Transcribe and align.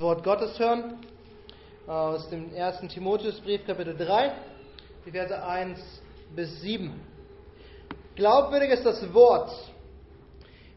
Wort 0.00 0.24
Gottes 0.24 0.58
hören 0.58 0.98
aus 1.86 2.30
dem 2.30 2.54
ersten 2.54 2.88
Timotheusbrief, 2.88 3.66
Kapitel 3.66 3.94
3, 3.94 4.32
die 5.04 5.10
Verse 5.10 5.44
1 5.44 5.78
bis 6.34 6.62
7. 6.62 6.98
Glaubwürdig 8.16 8.70
ist 8.70 8.86
das 8.86 9.12
Wort. 9.12 9.50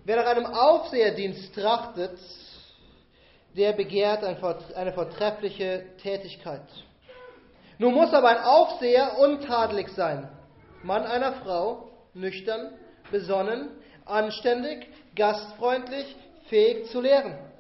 Wer 0.04 0.18
nach 0.18 0.26
einem 0.26 0.46
Aufseherdienst 0.46 1.56
trachtet, 1.56 2.20
der 3.56 3.72
begehrt 3.72 4.26
eine 4.26 4.92
vortreffliche 4.92 5.86
Tätigkeit. 6.02 6.68
Nun 7.78 7.94
muss 7.94 8.14
aber 8.14 8.28
ein 8.28 8.44
Aufseher 8.44 9.20
untadelig 9.20 9.88
sein, 9.96 10.28
Mann 10.84 11.06
einer 11.06 11.32
Frau, 11.36 11.92
nüchtern, 12.14 12.74
besonnen, 13.10 13.70
anständig, 14.04 14.86
gastfreundlich, 15.16 16.14
fähig 16.50 16.92
zu 16.92 17.00
lehren 17.00 17.53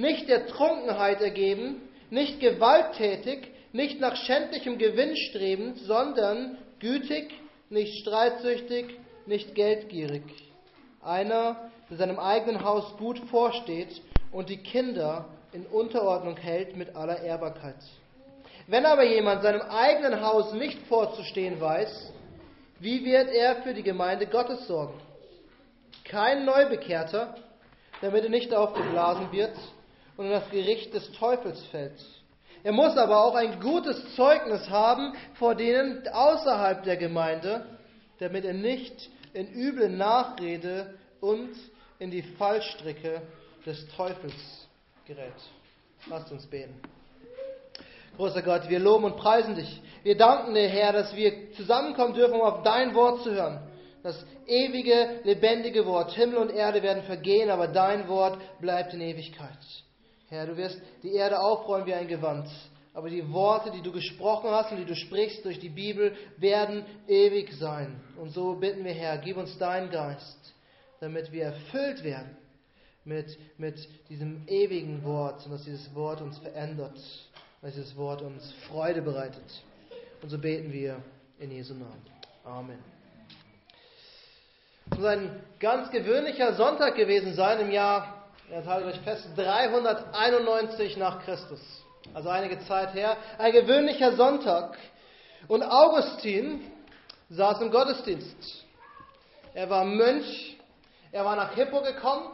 nicht 0.00 0.28
der 0.28 0.46
Trunkenheit 0.46 1.20
ergeben, 1.20 1.82
nicht 2.08 2.40
gewalttätig, 2.40 3.48
nicht 3.72 4.00
nach 4.00 4.16
schändlichem 4.16 4.78
Gewinn 4.78 5.14
strebend, 5.16 5.78
sondern 5.78 6.56
gütig, 6.80 7.32
nicht 7.68 8.00
streitsüchtig, 8.00 8.98
nicht 9.26 9.54
geldgierig. 9.54 10.22
Einer, 11.02 11.70
der 11.88 11.98
seinem 11.98 12.18
eigenen 12.18 12.64
Haus 12.64 12.96
gut 12.96 13.18
vorsteht 13.30 14.00
und 14.32 14.48
die 14.48 14.56
Kinder 14.56 15.26
in 15.52 15.66
Unterordnung 15.66 16.36
hält 16.36 16.76
mit 16.76 16.96
aller 16.96 17.20
Ehrbarkeit. 17.20 17.76
Wenn 18.66 18.86
aber 18.86 19.04
jemand 19.04 19.42
seinem 19.42 19.62
eigenen 19.62 20.20
Haus 20.20 20.52
nicht 20.52 20.78
vorzustehen 20.88 21.60
weiß, 21.60 22.12
wie 22.78 23.04
wird 23.04 23.30
er 23.30 23.56
für 23.62 23.74
die 23.74 23.82
Gemeinde 23.82 24.26
Gottes 24.26 24.66
sorgen? 24.66 24.98
Kein 26.04 26.44
Neubekehrter, 26.44 27.34
damit 28.00 28.24
er 28.24 28.30
nicht 28.30 28.54
aufgeblasen 28.54 29.30
wird 29.32 29.52
und 30.20 30.26
in 30.26 30.32
das 30.32 30.50
Gericht 30.50 30.92
des 30.92 31.10
Teufels 31.12 31.64
fällt. 31.70 31.98
Er 32.62 32.72
muss 32.72 32.94
aber 32.98 33.24
auch 33.24 33.34
ein 33.34 33.58
gutes 33.58 34.14
Zeugnis 34.16 34.68
haben 34.68 35.14
vor 35.38 35.54
denen 35.54 36.06
außerhalb 36.06 36.82
der 36.82 36.98
Gemeinde, 36.98 37.64
damit 38.18 38.44
er 38.44 38.52
nicht 38.52 39.08
in 39.32 39.50
üble 39.50 39.88
Nachrede 39.88 40.92
und 41.22 41.48
in 41.98 42.10
die 42.10 42.20
Fallstricke 42.20 43.22
des 43.64 43.88
Teufels 43.96 44.34
gerät. 45.06 45.32
Lasst 46.06 46.30
uns 46.30 46.44
beten. 46.46 46.74
Großer 48.18 48.42
Gott, 48.42 48.68
wir 48.68 48.78
loben 48.78 49.04
und 49.04 49.16
preisen 49.16 49.54
dich. 49.54 49.80
Wir 50.02 50.18
danken 50.18 50.52
dir, 50.52 50.68
Herr, 50.68 50.92
dass 50.92 51.16
wir 51.16 51.50
zusammenkommen 51.52 52.12
dürfen, 52.12 52.34
um 52.34 52.42
auf 52.42 52.62
dein 52.62 52.94
Wort 52.94 53.22
zu 53.22 53.32
hören. 53.32 53.60
Das 54.02 54.22
ewige, 54.46 55.20
lebendige 55.24 55.86
Wort. 55.86 56.12
Himmel 56.12 56.36
und 56.36 56.50
Erde 56.50 56.82
werden 56.82 57.04
vergehen, 57.04 57.48
aber 57.48 57.68
dein 57.68 58.06
Wort 58.06 58.38
bleibt 58.60 58.92
in 58.92 59.00
Ewigkeit. 59.00 59.56
Herr, 60.30 60.46
du 60.46 60.56
wirst 60.56 60.80
die 61.02 61.12
Erde 61.12 61.40
aufräumen 61.40 61.86
wie 61.86 61.94
ein 61.94 62.06
Gewand. 62.06 62.48
Aber 62.94 63.10
die 63.10 63.32
Worte, 63.32 63.72
die 63.72 63.82
du 63.82 63.90
gesprochen 63.90 64.50
hast 64.50 64.70
und 64.70 64.78
die 64.78 64.84
du 64.84 64.94
sprichst 64.94 65.44
durch 65.44 65.58
die 65.58 65.68
Bibel, 65.68 66.14
werden 66.38 66.84
ewig 67.08 67.52
sein. 67.54 68.00
Und 68.16 68.30
so 68.30 68.54
bitten 68.54 68.84
wir, 68.84 68.92
Herr, 68.92 69.18
gib 69.18 69.36
uns 69.36 69.58
deinen 69.58 69.90
Geist, 69.90 70.54
damit 71.00 71.32
wir 71.32 71.44
erfüllt 71.46 72.04
werden 72.04 72.36
mit, 73.04 73.36
mit 73.58 73.88
diesem 74.08 74.46
ewigen 74.46 75.04
Wort 75.04 75.44
und 75.46 75.52
dass 75.52 75.64
dieses 75.64 75.92
Wort 75.96 76.20
uns 76.20 76.38
verändert, 76.38 76.98
dass 77.60 77.74
dieses 77.74 77.96
Wort 77.96 78.22
uns 78.22 78.52
Freude 78.68 79.02
bereitet. 79.02 79.64
Und 80.22 80.30
so 80.30 80.38
beten 80.38 80.72
wir 80.72 81.02
in 81.40 81.50
Jesu 81.50 81.74
Namen. 81.74 82.06
Amen. 82.44 82.78
Es 84.92 84.98
muss 84.98 85.06
ein 85.06 85.42
ganz 85.58 85.90
gewöhnlicher 85.90 86.54
Sonntag 86.54 86.94
gewesen 86.94 87.34
sein 87.34 87.60
im 87.60 87.70
Jahr 87.72 88.19
Jetzt 88.50 88.66
haltet 88.66 88.94
euch 88.94 89.00
fest, 89.02 89.28
391 89.36 90.96
nach 90.96 91.24
Christus. 91.24 91.60
Also 92.14 92.30
einige 92.30 92.58
Zeit 92.66 92.94
her. 92.94 93.16
Ein 93.38 93.52
gewöhnlicher 93.52 94.16
Sonntag. 94.16 94.76
Und 95.46 95.62
Augustin 95.62 96.60
saß 97.28 97.60
im 97.60 97.70
Gottesdienst. 97.70 98.64
Er 99.54 99.70
war 99.70 99.84
Mönch. 99.84 100.58
Er 101.12 101.24
war 101.24 101.36
nach 101.36 101.54
Hippo 101.54 101.80
gekommen. 101.80 102.28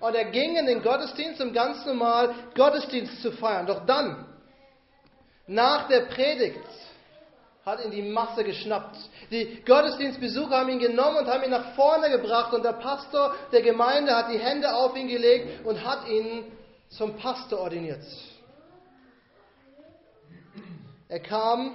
Und 0.00 0.14
er 0.14 0.30
ging 0.30 0.56
in 0.56 0.64
den 0.64 0.82
Gottesdienst, 0.82 1.42
um 1.42 1.52
ganz 1.52 1.84
normal 1.84 2.34
Gottesdienst 2.54 3.20
zu 3.20 3.30
feiern. 3.32 3.66
Doch 3.66 3.84
dann, 3.84 4.24
nach 5.46 5.88
der 5.88 6.06
Predigt, 6.06 6.64
hat 7.70 7.84
ihn 7.84 7.90
die 7.90 8.02
Masse 8.02 8.44
geschnappt. 8.44 8.96
Die 9.30 9.62
Gottesdienstbesucher 9.64 10.58
haben 10.58 10.68
ihn 10.70 10.78
genommen 10.78 11.18
und 11.18 11.26
haben 11.26 11.44
ihn 11.44 11.50
nach 11.50 11.74
vorne 11.74 12.10
gebracht 12.10 12.52
und 12.52 12.64
der 12.64 12.72
Pastor 12.72 13.34
der 13.52 13.62
Gemeinde 13.62 14.14
hat 14.14 14.30
die 14.30 14.38
Hände 14.38 14.74
auf 14.74 14.96
ihn 14.96 15.08
gelegt 15.08 15.64
und 15.64 15.84
hat 15.84 16.08
ihn 16.08 16.44
zum 16.88 17.16
Pastor 17.16 17.60
ordiniert. 17.60 18.02
Er 21.08 21.20
kam, 21.20 21.72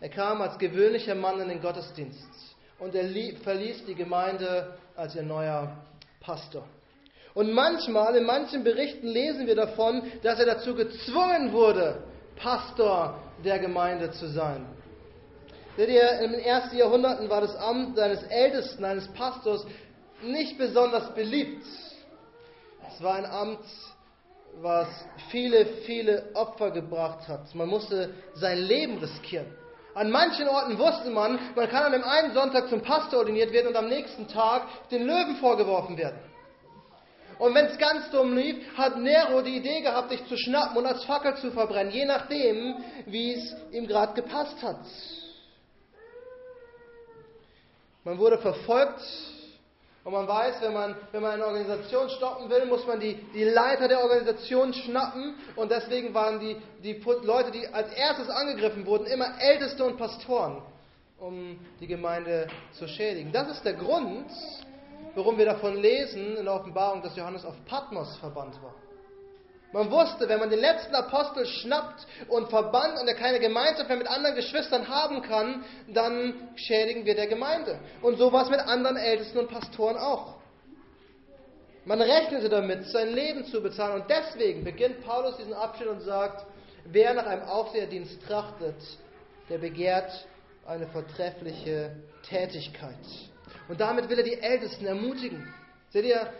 er 0.00 0.08
kam 0.08 0.40
als 0.42 0.58
gewöhnlicher 0.58 1.14
Mann 1.14 1.40
in 1.40 1.48
den 1.48 1.60
Gottesdienst 1.60 2.56
und 2.78 2.94
er 2.94 3.04
verließ 3.42 3.84
die 3.86 3.94
Gemeinde 3.94 4.76
als 4.96 5.14
ihr 5.14 5.22
neuer 5.22 5.76
Pastor. 6.20 6.64
Und 7.34 7.52
manchmal, 7.52 8.16
in 8.16 8.24
manchen 8.24 8.64
Berichten 8.64 9.06
lesen 9.06 9.46
wir 9.46 9.54
davon, 9.54 10.02
dass 10.22 10.40
er 10.40 10.46
dazu 10.46 10.74
gezwungen 10.74 11.52
wurde, 11.52 12.02
Pastor 12.36 13.20
der 13.44 13.58
Gemeinde 13.58 14.10
zu 14.10 14.28
sein. 14.28 14.66
Seht 15.78 15.90
ihr, 15.90 16.18
in 16.22 16.32
den 16.32 16.40
ersten 16.40 16.76
Jahrhunderten 16.76 17.30
war 17.30 17.40
das 17.40 17.54
Amt 17.54 17.96
eines 18.00 18.24
Ältesten, 18.24 18.84
eines 18.84 19.06
Pastors, 19.12 19.64
nicht 20.22 20.58
besonders 20.58 21.14
beliebt. 21.14 21.64
Es 22.88 23.00
war 23.00 23.14
ein 23.14 23.24
Amt, 23.24 23.60
was 24.60 24.88
viele, 25.30 25.66
viele 25.86 26.30
Opfer 26.34 26.72
gebracht 26.72 27.28
hat. 27.28 27.54
Man 27.54 27.68
musste 27.68 28.12
sein 28.34 28.58
Leben 28.58 28.98
riskieren. 28.98 29.46
An 29.94 30.10
manchen 30.10 30.48
Orten 30.48 30.76
wusste 30.80 31.10
man, 31.10 31.38
man 31.54 31.68
kann 31.68 31.84
an 31.84 31.92
dem 31.92 32.02
einen 32.02 32.34
Sonntag 32.34 32.68
zum 32.68 32.82
Pastor 32.82 33.20
ordiniert 33.20 33.52
werden 33.52 33.68
und 33.68 33.76
am 33.76 33.88
nächsten 33.88 34.26
Tag 34.26 34.62
den 34.90 35.06
Löwen 35.06 35.36
vorgeworfen 35.36 35.96
werden. 35.96 36.18
Und 37.38 37.54
wenn 37.54 37.66
es 37.66 37.78
ganz 37.78 38.10
dumm 38.10 38.36
lief, 38.36 38.56
hat 38.76 38.98
Nero 38.98 39.42
die 39.42 39.58
Idee 39.58 39.82
gehabt, 39.82 40.10
dich 40.10 40.26
zu 40.26 40.36
schnappen 40.36 40.78
und 40.78 40.86
als 40.86 41.04
Fackel 41.04 41.36
zu 41.36 41.52
verbrennen, 41.52 41.92
je 41.92 42.04
nachdem, 42.04 42.78
wie 43.06 43.34
es 43.34 43.54
ihm 43.70 43.86
gerade 43.86 44.20
gepasst 44.20 44.60
hat. 44.60 44.80
Man 48.08 48.18
wurde 48.18 48.38
verfolgt 48.38 49.02
und 50.02 50.14
man 50.14 50.26
weiß, 50.26 50.62
wenn 50.62 50.72
man, 50.72 50.96
wenn 51.12 51.20
man 51.20 51.32
eine 51.32 51.44
Organisation 51.44 52.08
stoppen 52.08 52.48
will, 52.48 52.64
muss 52.64 52.86
man 52.86 52.98
die, 52.98 53.16
die 53.34 53.44
Leiter 53.44 53.86
der 53.86 54.02
Organisation 54.02 54.72
schnappen 54.72 55.34
und 55.56 55.70
deswegen 55.70 56.14
waren 56.14 56.40
die, 56.40 56.56
die 56.82 56.94
Leute, 57.22 57.50
die 57.50 57.68
als 57.68 57.92
erstes 57.92 58.30
angegriffen 58.30 58.86
wurden, 58.86 59.04
immer 59.08 59.38
Älteste 59.38 59.84
und 59.84 59.98
Pastoren, 59.98 60.62
um 61.18 61.58
die 61.80 61.86
Gemeinde 61.86 62.46
zu 62.72 62.88
schädigen. 62.88 63.30
Das 63.30 63.50
ist 63.50 63.62
der 63.62 63.74
Grund, 63.74 64.30
warum 65.14 65.36
wir 65.36 65.44
davon 65.44 65.76
lesen 65.76 66.34
in 66.38 66.44
der 66.46 66.54
Offenbarung, 66.54 67.02
dass 67.02 67.14
Johannes 67.14 67.44
auf 67.44 67.62
Patmos 67.66 68.16
verbannt 68.16 68.54
war. 68.62 68.74
Man 69.72 69.90
wusste, 69.90 70.28
wenn 70.28 70.40
man 70.40 70.48
den 70.48 70.60
letzten 70.60 70.94
Apostel 70.94 71.44
schnappt 71.44 72.06
und 72.28 72.48
verbannt 72.48 72.98
und 73.00 73.06
er 73.06 73.14
keine 73.14 73.38
Gemeinschaft 73.38 73.88
mehr 73.88 73.98
mit 73.98 74.08
anderen 74.08 74.34
Geschwistern 74.34 74.88
haben 74.88 75.20
kann, 75.20 75.62
dann 75.88 76.50
schädigen 76.56 77.04
wir 77.04 77.14
der 77.14 77.26
Gemeinde. 77.26 77.78
Und 78.00 78.16
so 78.16 78.32
war 78.32 78.44
es 78.44 78.50
mit 78.50 78.60
anderen 78.60 78.96
Ältesten 78.96 79.38
und 79.38 79.50
Pastoren 79.50 79.98
auch. 79.98 80.38
Man 81.84 82.00
rechnete 82.00 82.48
damit, 82.48 82.86
sein 82.86 83.14
Leben 83.14 83.44
zu 83.44 83.62
bezahlen. 83.62 84.02
Und 84.02 84.10
deswegen 84.10 84.64
beginnt 84.64 85.04
Paulus 85.04 85.36
diesen 85.36 85.54
Abschnitt 85.54 85.88
und 85.88 86.00
sagt, 86.00 86.46
wer 86.84 87.14
nach 87.14 87.26
einem 87.26 87.42
Aufseherdienst 87.42 88.26
trachtet, 88.26 88.76
der 89.50 89.58
begehrt 89.58 90.10
eine 90.66 90.86
vortreffliche 90.88 91.96
Tätigkeit. 92.28 92.94
Und 93.68 93.80
damit 93.80 94.08
will 94.08 94.18
er 94.18 94.24
die 94.24 94.40
Ältesten 94.40 94.86
ermutigen. 94.86 95.52
Seht 95.90 96.04
ihr, 96.04 96.30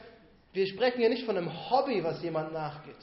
wir 0.58 0.66
sprechen 0.66 0.98
hier 0.98 1.08
nicht 1.08 1.24
von 1.24 1.36
einem 1.36 1.70
Hobby, 1.70 2.02
was 2.02 2.20
jemand 2.20 2.52
nachgeht. 2.52 2.96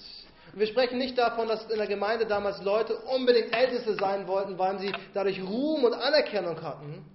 Wir 0.54 0.68
sprechen 0.68 0.98
nicht 0.98 1.18
davon, 1.18 1.48
dass 1.48 1.70
in 1.72 1.78
der 1.78 1.88
Gemeinde 1.88 2.26
damals 2.26 2.62
Leute 2.62 2.98
unbedingt 2.98 3.56
Älteste 3.56 3.96
sein 3.96 4.28
wollten, 4.28 4.58
weil 4.58 4.78
sie 4.80 4.92
dadurch 5.14 5.42
Ruhm 5.42 5.86
und 5.86 5.94
Anerkennung 5.94 6.62
hatten. 6.62 7.06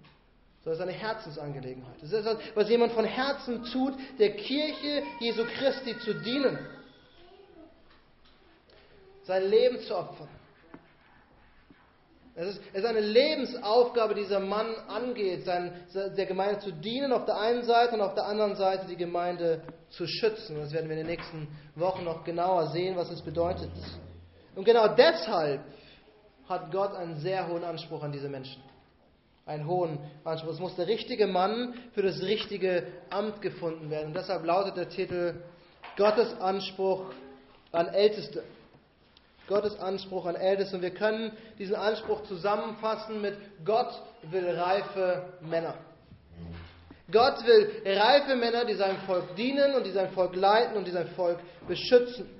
Es 0.64 0.72
ist 0.72 0.80
eine 0.80 0.92
Herzensangelegenheit. 0.92 1.96
Es 2.02 2.12
ist 2.12 2.26
etwas, 2.26 2.38
was 2.54 2.68
jemand 2.70 2.92
von 2.92 3.04
Herzen 3.04 3.64
tut, 3.64 3.94
der 4.18 4.34
Kirche 4.36 5.02
Jesu 5.20 5.44
Christi 5.44 5.98
zu 6.00 6.14
dienen. 6.14 6.58
Sein 9.24 9.48
Leben 9.48 9.78
zu 9.80 9.94
opfern. 9.94 10.28
Es 12.34 12.46
ist, 12.46 12.60
es 12.72 12.78
ist 12.80 12.86
eine 12.86 13.00
Lebensaufgabe, 13.00 14.14
die 14.14 14.22
dieser 14.22 14.40
Mann 14.40 14.74
angeht, 14.88 15.44
sein, 15.44 15.72
der 15.94 16.26
Gemeinde 16.26 16.60
zu 16.60 16.72
dienen 16.72 17.12
auf 17.12 17.24
der 17.24 17.38
einen 17.38 17.64
Seite 17.64 17.94
und 17.94 18.00
auf 18.00 18.14
der 18.14 18.26
anderen 18.26 18.54
Seite 18.54 18.86
die 18.86 18.96
Gemeinde 18.96 19.62
zu 19.90 20.06
schützen. 20.06 20.56
Das 20.58 20.72
werden 20.72 20.88
wir 20.88 20.96
in 20.96 21.06
den 21.06 21.14
nächsten 21.14 21.48
Wochen 21.74 22.04
noch 22.04 22.24
genauer 22.24 22.68
sehen, 22.68 22.96
was 22.96 23.10
es 23.10 23.20
bedeutet. 23.22 23.70
Und 24.54 24.64
genau 24.64 24.88
deshalb 24.88 25.62
hat 26.48 26.70
Gott 26.72 26.94
einen 26.94 27.16
sehr 27.16 27.48
hohen 27.48 27.64
Anspruch 27.64 28.02
an 28.02 28.12
diese 28.12 28.28
Menschen. 28.28 28.62
Einen 29.46 29.66
hohen 29.66 29.98
Anspruch. 30.24 30.52
Es 30.52 30.60
muss 30.60 30.76
der 30.76 30.86
richtige 30.86 31.26
Mann 31.26 31.74
für 31.92 32.02
das 32.02 32.22
richtige 32.22 32.86
Amt 33.10 33.42
gefunden 33.42 33.90
werden. 33.90 34.08
Und 34.08 34.16
deshalb 34.16 34.44
lautet 34.44 34.76
der 34.76 34.88
Titel 34.88 35.42
Gottes 35.96 36.32
Anspruch 36.40 37.12
an 37.72 37.88
Älteste. 37.88 38.44
Gottes 39.50 39.78
Anspruch 39.78 40.24
an 40.26 40.36
Älteste. 40.36 40.76
Und 40.76 40.82
wir 40.82 40.94
können 40.94 41.36
diesen 41.58 41.74
Anspruch 41.74 42.22
zusammenfassen 42.22 43.20
mit 43.20 43.36
Gott 43.64 43.92
will 44.30 44.48
reife 44.48 45.24
Männer. 45.42 45.74
Gott 47.10 47.44
will 47.44 47.82
reife 47.84 48.36
Männer, 48.36 48.64
die 48.64 48.74
seinem 48.74 48.98
Volk 48.98 49.34
dienen 49.34 49.74
und 49.74 49.84
die 49.84 49.90
sein 49.90 50.10
Volk 50.12 50.36
leiten 50.36 50.76
und 50.76 50.86
die 50.86 50.92
sein 50.92 51.08
Volk 51.08 51.38
beschützen. 51.66 52.30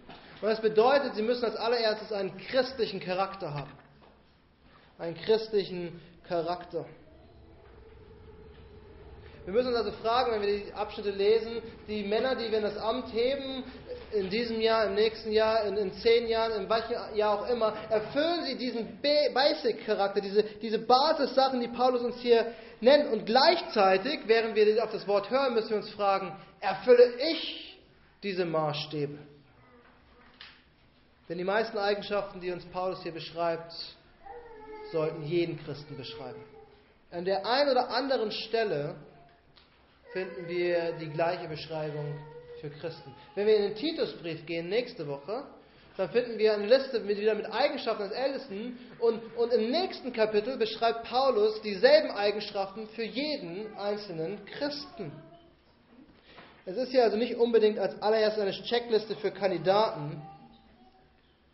Und 0.40 0.48
das 0.48 0.60
bedeutet, 0.60 1.16
sie 1.16 1.22
müssen 1.22 1.44
als 1.44 1.56
allererstes 1.56 2.12
einen 2.12 2.36
christlichen 2.38 3.00
Charakter 3.00 3.52
haben. 3.52 3.72
Einen 4.98 5.16
christlichen 5.16 6.00
Charakter. 6.28 6.86
Wir 9.44 9.54
müssen 9.54 9.68
uns 9.68 9.78
also 9.78 9.92
fragen, 9.92 10.32
wenn 10.32 10.42
wir 10.42 10.64
die 10.64 10.72
Abschnitte 10.72 11.10
lesen, 11.10 11.60
die 11.88 12.04
Männer, 12.04 12.36
die 12.36 12.50
wir 12.50 12.58
in 12.58 12.62
das 12.62 12.76
Amt 12.76 13.12
heben, 13.12 13.64
in 14.12 14.28
diesem 14.28 14.60
Jahr, 14.60 14.86
im 14.86 14.94
nächsten 14.94 15.32
Jahr, 15.32 15.64
in, 15.64 15.76
in 15.76 15.92
zehn 15.94 16.26
Jahren, 16.26 16.52
in 16.62 16.68
welchem 16.68 17.16
Jahr 17.16 17.40
auch 17.40 17.48
immer, 17.48 17.74
erfüllen 17.88 18.44
sie 18.44 18.56
diesen 18.56 19.00
Basic-Charakter, 19.00 20.20
diese, 20.20 20.42
diese 20.42 20.78
Basis-Sachen, 20.78 21.60
die 21.60 21.68
Paulus 21.68 22.02
uns 22.02 22.16
hier 22.20 22.52
nennt. 22.80 23.12
Und 23.12 23.26
gleichzeitig, 23.26 24.20
während 24.26 24.54
wir 24.54 24.82
auf 24.82 24.90
das 24.90 25.06
Wort 25.06 25.30
hören, 25.30 25.54
müssen 25.54 25.70
wir 25.70 25.76
uns 25.76 25.90
fragen, 25.90 26.36
erfülle 26.60 27.14
ich 27.30 27.78
diese 28.22 28.44
Maßstäbe? 28.44 29.18
Denn 31.28 31.38
die 31.38 31.44
meisten 31.44 31.78
Eigenschaften, 31.78 32.40
die 32.40 32.50
uns 32.50 32.64
Paulus 32.66 33.02
hier 33.02 33.12
beschreibt, 33.12 33.72
sollten 34.90 35.22
jeden 35.22 35.62
Christen 35.64 35.96
beschreiben. 35.96 36.42
An 37.12 37.24
der 37.24 37.46
einen 37.46 37.70
oder 37.70 37.90
anderen 37.90 38.32
Stelle 38.32 38.96
finden 40.12 40.48
wir 40.48 40.92
die 40.98 41.08
gleiche 41.08 41.46
Beschreibung 41.46 42.18
für 42.60 42.70
Christen. 42.70 43.14
Wenn 43.34 43.46
wir 43.46 43.56
in 43.56 43.62
den 43.62 43.74
Titusbrief 43.74 44.44
gehen 44.46 44.68
nächste 44.68 45.06
Woche, 45.06 45.44
dann 45.96 46.10
finden 46.10 46.38
wir 46.38 46.54
eine 46.54 46.66
Liste 46.66 47.00
mit, 47.00 47.18
wieder 47.18 47.34
mit 47.34 47.50
Eigenschaften 47.52 48.04
des 48.04 48.12
Ältesten 48.12 48.78
und, 49.00 49.20
und 49.36 49.52
im 49.52 49.70
nächsten 49.70 50.12
Kapitel 50.12 50.56
beschreibt 50.56 51.04
Paulus 51.04 51.60
dieselben 51.62 52.10
Eigenschaften 52.10 52.86
für 52.88 53.04
jeden 53.04 53.76
einzelnen 53.76 54.44
Christen. 54.46 55.12
Es 56.64 56.76
ist 56.76 56.92
ja 56.92 57.02
also 57.04 57.16
nicht 57.16 57.36
unbedingt 57.36 57.78
als 57.78 58.00
allererstes 58.00 58.42
eine 58.42 58.52
Checkliste 58.52 59.16
für 59.16 59.30
Kandidaten, 59.30 60.22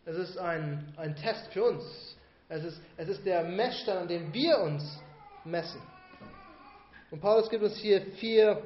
es 0.07 0.17
ist 0.17 0.39
ein, 0.39 0.95
ein 0.97 1.17
Test 1.17 1.49
für 1.53 1.65
uns. 1.65 1.83
Es 2.49 2.63
ist, 2.63 2.81
es 2.97 3.09
ist 3.09 3.27
der 3.27 3.43
Messstand, 3.43 4.03
an 4.03 4.09
dem 4.09 4.33
wir 4.33 4.61
uns 4.61 4.85
messen. 5.45 5.83
Und 7.11 7.21
Paulus 7.21 7.51
gibt 7.51 7.65
uns 7.65 7.77
hier 7.77 8.03
vier, 8.19 8.63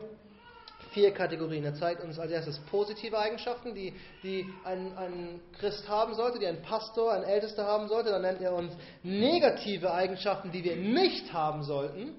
vier 0.92 1.12
Kategorien. 1.12 1.64
Er 1.64 1.74
zeigt 1.74 2.02
uns 2.02 2.18
als 2.18 2.30
erstes 2.30 2.58
positive 2.70 3.18
Eigenschaften, 3.18 3.74
die, 3.74 3.92
die 4.22 4.46
ein, 4.64 4.96
ein 4.96 5.40
Christ 5.58 5.88
haben 5.88 6.14
sollte, 6.14 6.38
die 6.38 6.46
ein 6.46 6.62
Pastor, 6.62 7.12
ein 7.12 7.22
Ältester 7.22 7.64
haben 7.64 7.88
sollte. 7.88 8.10
Dann 8.10 8.22
nennt 8.22 8.40
er 8.40 8.54
uns 8.54 8.72
negative 9.02 9.92
Eigenschaften, 9.92 10.50
die 10.52 10.64
wir 10.64 10.76
nicht 10.76 11.32
haben 11.32 11.62
sollten. 11.62 12.14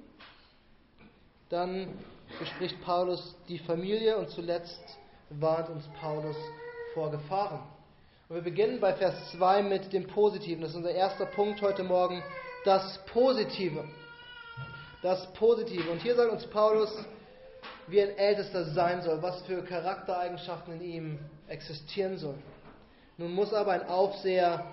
Dann 1.49 1.87
bespricht 2.39 2.81
Paulus 2.81 3.35
die 3.47 3.59
Familie 3.59 4.17
und 4.17 4.29
zuletzt 4.29 4.81
warnt 5.29 5.69
uns 5.69 5.83
Paulus 5.99 6.37
vor 6.93 7.11
Gefahren. 7.11 7.59
Und 8.29 8.35
wir 8.35 8.43
beginnen 8.43 8.79
bei 8.79 8.93
Vers 8.93 9.15
2 9.31 9.63
mit 9.63 9.91
dem 9.91 10.07
Positiven. 10.07 10.61
Das 10.61 10.71
ist 10.71 10.77
unser 10.77 10.91
erster 10.91 11.25
Punkt 11.25 11.61
heute 11.61 11.83
Morgen, 11.83 12.23
das 12.63 12.99
Positive 13.07 13.83
das 15.01 15.31
Positive. 15.33 15.89
Und 15.89 16.01
hier 16.01 16.15
sagt 16.15 16.31
uns 16.31 16.45
Paulus, 16.47 16.93
wie 17.91 18.01
ein 18.01 18.17
Ältester 18.17 18.65
sein 18.65 19.01
soll, 19.01 19.21
was 19.21 19.41
für 19.41 19.63
Charaktereigenschaften 19.63 20.75
in 20.75 20.81
ihm 20.81 21.19
existieren 21.47 22.17
sollen. 22.17 22.41
Nun 23.17 23.33
muss 23.33 23.53
aber 23.53 23.73
ein 23.73 23.87
Aufseher 23.87 24.65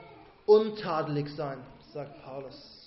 untadelig 0.47 1.29
sein, 1.35 1.59
sagt 1.93 2.23
Paulus. 2.25 2.87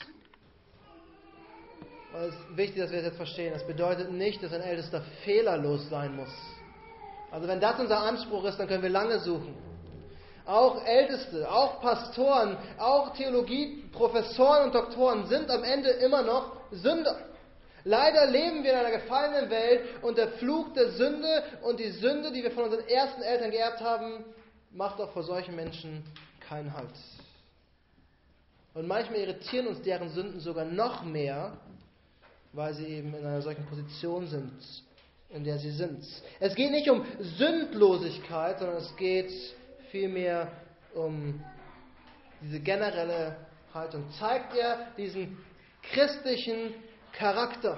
Und 2.13 2.22
es 2.22 2.33
ist 2.33 2.57
wichtig, 2.57 2.81
dass 2.81 2.92
wir 2.92 2.98
das 2.98 3.07
jetzt 3.07 3.18
verstehen. 3.18 3.54
Das 3.54 3.66
bedeutet 3.66 4.12
nicht, 4.12 4.42
dass 4.42 4.54
ein 4.54 4.62
Ältester 4.62 5.01
fehlerlos 5.24 5.89
sein 5.89 6.16
muss. 6.16 6.34
Also 7.31 7.48
wenn 7.48 7.60
das 7.60 7.80
unser 7.80 8.00
Anspruch 8.00 8.44
ist, 8.45 8.57
dann 8.57 8.68
können 8.68 8.84
wir 8.84 8.89
lange 8.89 9.19
suchen. 9.19 9.56
Auch 10.45 10.84
Älteste, 10.86 11.50
auch 11.50 11.80
Pastoren, 11.81 12.57
auch 12.77 13.13
Theologieprofessoren 13.13 14.66
und 14.66 14.75
Doktoren 14.75 15.27
sind 15.27 15.50
am 15.50 15.63
Ende 15.63 15.89
immer 15.89 16.24
noch 16.24 16.51
Sünder. 16.72 17.16
Leider 17.83 18.28
leben 18.28 18.63
wir 18.63 18.74
in 18.74 18.78
einer 18.78 18.92
gefallenen 18.92 19.50
Welt 19.50 20.04
und 20.04 20.18
der 20.18 20.30
Fluch 20.33 20.74
der 20.74 20.92
Sünde 20.92 21.44
und 21.63 21.80
die 21.80 21.89
Sünde, 21.92 22.31
die 22.31 22.44
wir 22.44 22.51
von 22.51 22.66
unseren 22.66 22.88
ersten 22.88 23.22
Eltern 23.22 23.51
geerbt 23.51 23.81
haben, 23.81 24.24
macht 24.72 25.00
auch 25.00 25.12
vor 25.12 25.24
solchen 25.24 25.56
Menschen 25.56 26.04
keinen 26.39 26.74
Halt. 26.74 26.89
Und 28.74 28.88
manchmal 28.88 29.19
irritieren 29.19 29.68
uns 29.68 29.81
deren 29.81 30.10
Sünden 30.10 30.39
sogar 30.39 30.66
noch 30.66 31.04
mehr, 31.04 31.57
weil 32.54 32.74
sie 32.74 32.86
eben 32.86 33.13
in 33.13 33.25
einer 33.25 33.42
solchen 33.42 33.66
Position 33.66 34.27
sind, 34.27 34.51
in 35.30 35.44
der 35.44 35.57
sie 35.57 35.72
sind. 35.72 36.06
Es 36.39 36.56
geht 36.56 36.72
nicht 36.72 36.89
um 36.89 37.06
Sündlosigkeit, 37.19 38.60
sondern 38.60 38.77
es 38.77 38.95
geht 38.95 39.31
vielmehr 39.89 40.51
um 40.94 41.44
diese 42.42 42.60
generelle 42.60 43.36
Haltung. 43.74 44.06
Zeigt 44.19 44.56
er 44.56 44.88
diesen 44.98 45.38
christlichen 45.81 46.74
Charakter, 47.13 47.78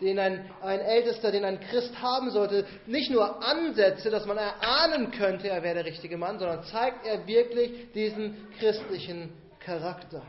den 0.00 0.18
ein, 0.18 0.50
ein 0.60 0.80
Ältester, 0.80 1.30
den 1.30 1.44
ein 1.44 1.60
Christ 1.60 2.00
haben 2.00 2.30
sollte, 2.30 2.66
nicht 2.86 3.10
nur 3.10 3.42
Ansätze, 3.42 4.10
dass 4.10 4.26
man 4.26 4.36
erahnen 4.36 5.10
könnte, 5.12 5.48
er 5.48 5.62
wäre 5.62 5.76
der 5.76 5.84
richtige 5.84 6.16
Mann, 6.16 6.38
sondern 6.38 6.64
zeigt 6.64 7.06
er 7.06 7.26
wirklich 7.26 7.92
diesen 7.92 8.48
christlichen 8.58 9.32
Charakter. 9.60 10.22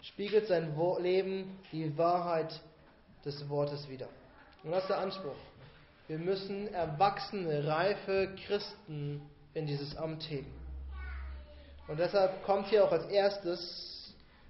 Spiegelt 0.00 0.46
sein 0.46 0.74
Leben 1.00 1.58
die 1.72 1.96
Wahrheit 1.98 2.60
des 3.24 3.48
Wortes 3.48 3.88
wider. 3.88 4.08
Und 4.64 4.70
das 4.70 4.82
ist 4.82 4.88
der 4.88 4.98
Anspruch. 4.98 5.36
Wir 6.06 6.18
müssen 6.18 6.72
erwachsene, 6.72 7.66
reife 7.66 8.34
Christen 8.46 9.20
in 9.52 9.66
dieses 9.66 9.96
Amt 9.96 10.22
heben. 10.30 10.50
Und 11.88 11.98
deshalb 11.98 12.42
kommt 12.44 12.68
hier 12.68 12.84
auch 12.84 12.92
als 12.92 13.06
erstes, 13.06 13.97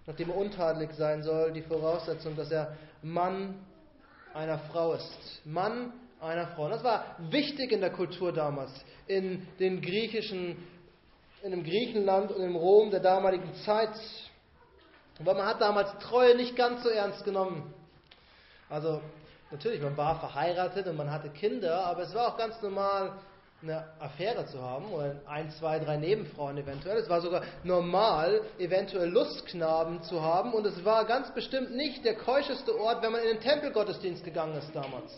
nachdem 0.08 0.30
er 0.30 0.36
untadelig 0.36 0.90
sein 0.94 1.22
soll, 1.22 1.52
die 1.52 1.60
Voraussetzung, 1.60 2.34
dass 2.34 2.50
er 2.50 2.74
Mann 3.02 3.54
einer 4.32 4.58
Frau 4.58 4.94
ist. 4.94 5.42
Mann 5.44 5.92
einer 6.18 6.46
Frau. 6.48 6.64
Und 6.64 6.70
das 6.70 6.82
war 6.82 7.04
wichtig 7.30 7.72
in 7.72 7.82
der 7.82 7.90
Kultur 7.90 8.32
damals, 8.32 8.70
in 9.06 9.46
den 9.60 9.82
griechischen, 9.82 10.66
in 11.42 11.50
dem 11.50 11.62
Griechenland 11.62 12.32
und 12.32 12.42
im 12.42 12.56
Rom 12.56 12.90
der 12.90 13.00
damaligen 13.00 13.52
Zeit. 13.66 13.90
Weil 15.18 15.34
man 15.34 15.46
hat 15.46 15.60
damals 15.60 15.90
Treue 15.98 16.34
nicht 16.36 16.56
ganz 16.56 16.82
so 16.82 16.88
ernst 16.88 17.22
genommen. 17.24 17.74
Also 18.70 19.02
natürlich, 19.50 19.82
man 19.82 19.96
war 19.98 20.20
verheiratet 20.20 20.86
und 20.86 20.96
man 20.96 21.10
hatte 21.10 21.28
Kinder, 21.28 21.84
aber 21.84 22.04
es 22.04 22.14
war 22.14 22.28
auch 22.28 22.38
ganz 22.38 22.60
normal, 22.62 23.12
eine 23.60 23.84
Affäre 23.98 24.46
zu 24.46 24.62
haben 24.62 24.92
oder 24.92 25.16
ein, 25.26 25.50
zwei, 25.50 25.80
drei 25.80 25.96
Nebenfrauen 25.96 26.56
eventuell. 26.58 26.98
Es 26.98 27.08
war 27.08 27.20
sogar 27.20 27.42
normal, 27.64 28.42
eventuell 28.58 29.08
Lustknaben 29.08 30.02
zu 30.04 30.22
haben 30.22 30.52
und 30.52 30.64
es 30.64 30.84
war 30.84 31.04
ganz 31.06 31.34
bestimmt 31.34 31.74
nicht 31.74 32.04
der 32.04 32.14
keuscheste 32.14 32.78
Ort, 32.78 33.02
wenn 33.02 33.10
man 33.10 33.20
in 33.22 33.28
den 33.28 33.40
Tempelgottesdienst 33.40 34.24
gegangen 34.24 34.56
ist 34.56 34.72
damals. 34.74 35.12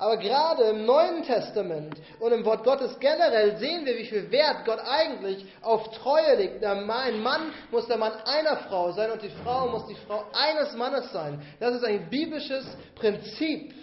Aber 0.00 0.16
gerade 0.16 0.62
im 0.64 0.86
Neuen 0.86 1.24
Testament 1.24 1.96
und 2.20 2.32
im 2.32 2.44
Wort 2.44 2.62
Gottes 2.62 2.98
generell 3.00 3.56
sehen 3.58 3.84
wir, 3.84 3.98
wie 3.98 4.06
viel 4.06 4.30
Wert 4.30 4.64
Gott 4.64 4.78
eigentlich 4.78 5.44
auf 5.60 5.90
Treue 5.90 6.36
legt. 6.36 6.64
Ein 6.64 6.86
Mann 6.86 7.52
muss 7.72 7.86
der 7.88 7.98
Mann 7.98 8.12
einer 8.24 8.58
Frau 8.68 8.92
sein 8.92 9.10
und 9.10 9.22
die 9.22 9.32
Frau 9.42 9.68
muss 9.68 9.88
die 9.88 9.96
Frau 10.06 10.24
eines 10.32 10.74
Mannes 10.74 11.10
sein. 11.12 11.42
Das 11.58 11.74
ist 11.74 11.84
ein 11.84 12.08
biblisches 12.08 12.64
Prinzip. 12.94 13.74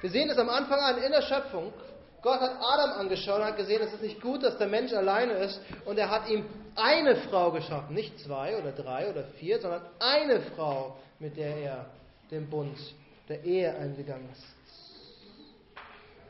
Wir 0.00 0.10
sehen 0.10 0.30
es 0.30 0.38
am 0.38 0.48
Anfang 0.48 0.78
an 0.80 1.02
in 1.02 1.12
der 1.12 1.22
Schöpfung. 1.22 1.72
Gott 2.22 2.40
hat 2.40 2.56
Adam 2.60 3.00
angeschaut 3.00 3.40
und 3.40 3.46
hat 3.46 3.56
gesehen, 3.56 3.80
es 3.82 3.92
ist 3.92 4.02
nicht 4.02 4.20
gut, 4.20 4.42
dass 4.42 4.58
der 4.58 4.66
Mensch 4.66 4.92
alleine 4.92 5.32
ist. 5.34 5.60
Und 5.84 5.98
er 5.98 6.10
hat 6.10 6.28
ihm 6.28 6.44
eine 6.74 7.16
Frau 7.16 7.50
geschaffen. 7.52 7.94
Nicht 7.94 8.18
zwei 8.20 8.56
oder 8.58 8.72
drei 8.72 9.08
oder 9.10 9.24
vier, 9.38 9.60
sondern 9.60 9.82
eine 9.98 10.40
Frau, 10.40 10.96
mit 11.18 11.36
der 11.36 11.56
er 11.56 11.86
den 12.30 12.48
Bund 12.50 12.76
der 13.28 13.44
Ehe 13.44 13.74
eingegangen 13.76 14.28
ist. 14.32 14.44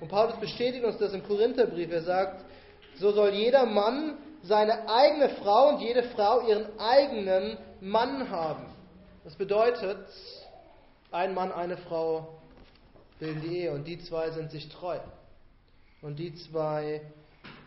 Und 0.00 0.08
Paulus 0.08 0.36
bestätigt 0.36 0.84
uns 0.84 0.98
das 0.98 1.14
im 1.14 1.26
Korintherbrief. 1.26 1.90
Er 1.90 2.02
sagt, 2.02 2.44
so 2.96 3.12
soll 3.12 3.30
jeder 3.30 3.64
Mann 3.64 4.18
seine 4.42 4.88
eigene 4.88 5.30
Frau 5.30 5.70
und 5.70 5.80
jede 5.80 6.02
Frau 6.02 6.46
ihren 6.46 6.78
eigenen 6.78 7.58
Mann 7.80 8.30
haben. 8.30 8.66
Das 9.24 9.34
bedeutet, 9.34 10.06
ein 11.10 11.34
Mann, 11.34 11.50
eine 11.52 11.76
Frau 11.78 12.35
bilden 13.18 13.40
die 13.40 13.58
Ehe 13.58 13.72
und 13.72 13.84
die 13.84 13.98
zwei 13.98 14.30
sind 14.30 14.50
sich 14.50 14.68
treu. 14.68 14.98
Und 16.02 16.18
die 16.18 16.34
zwei 16.34 17.00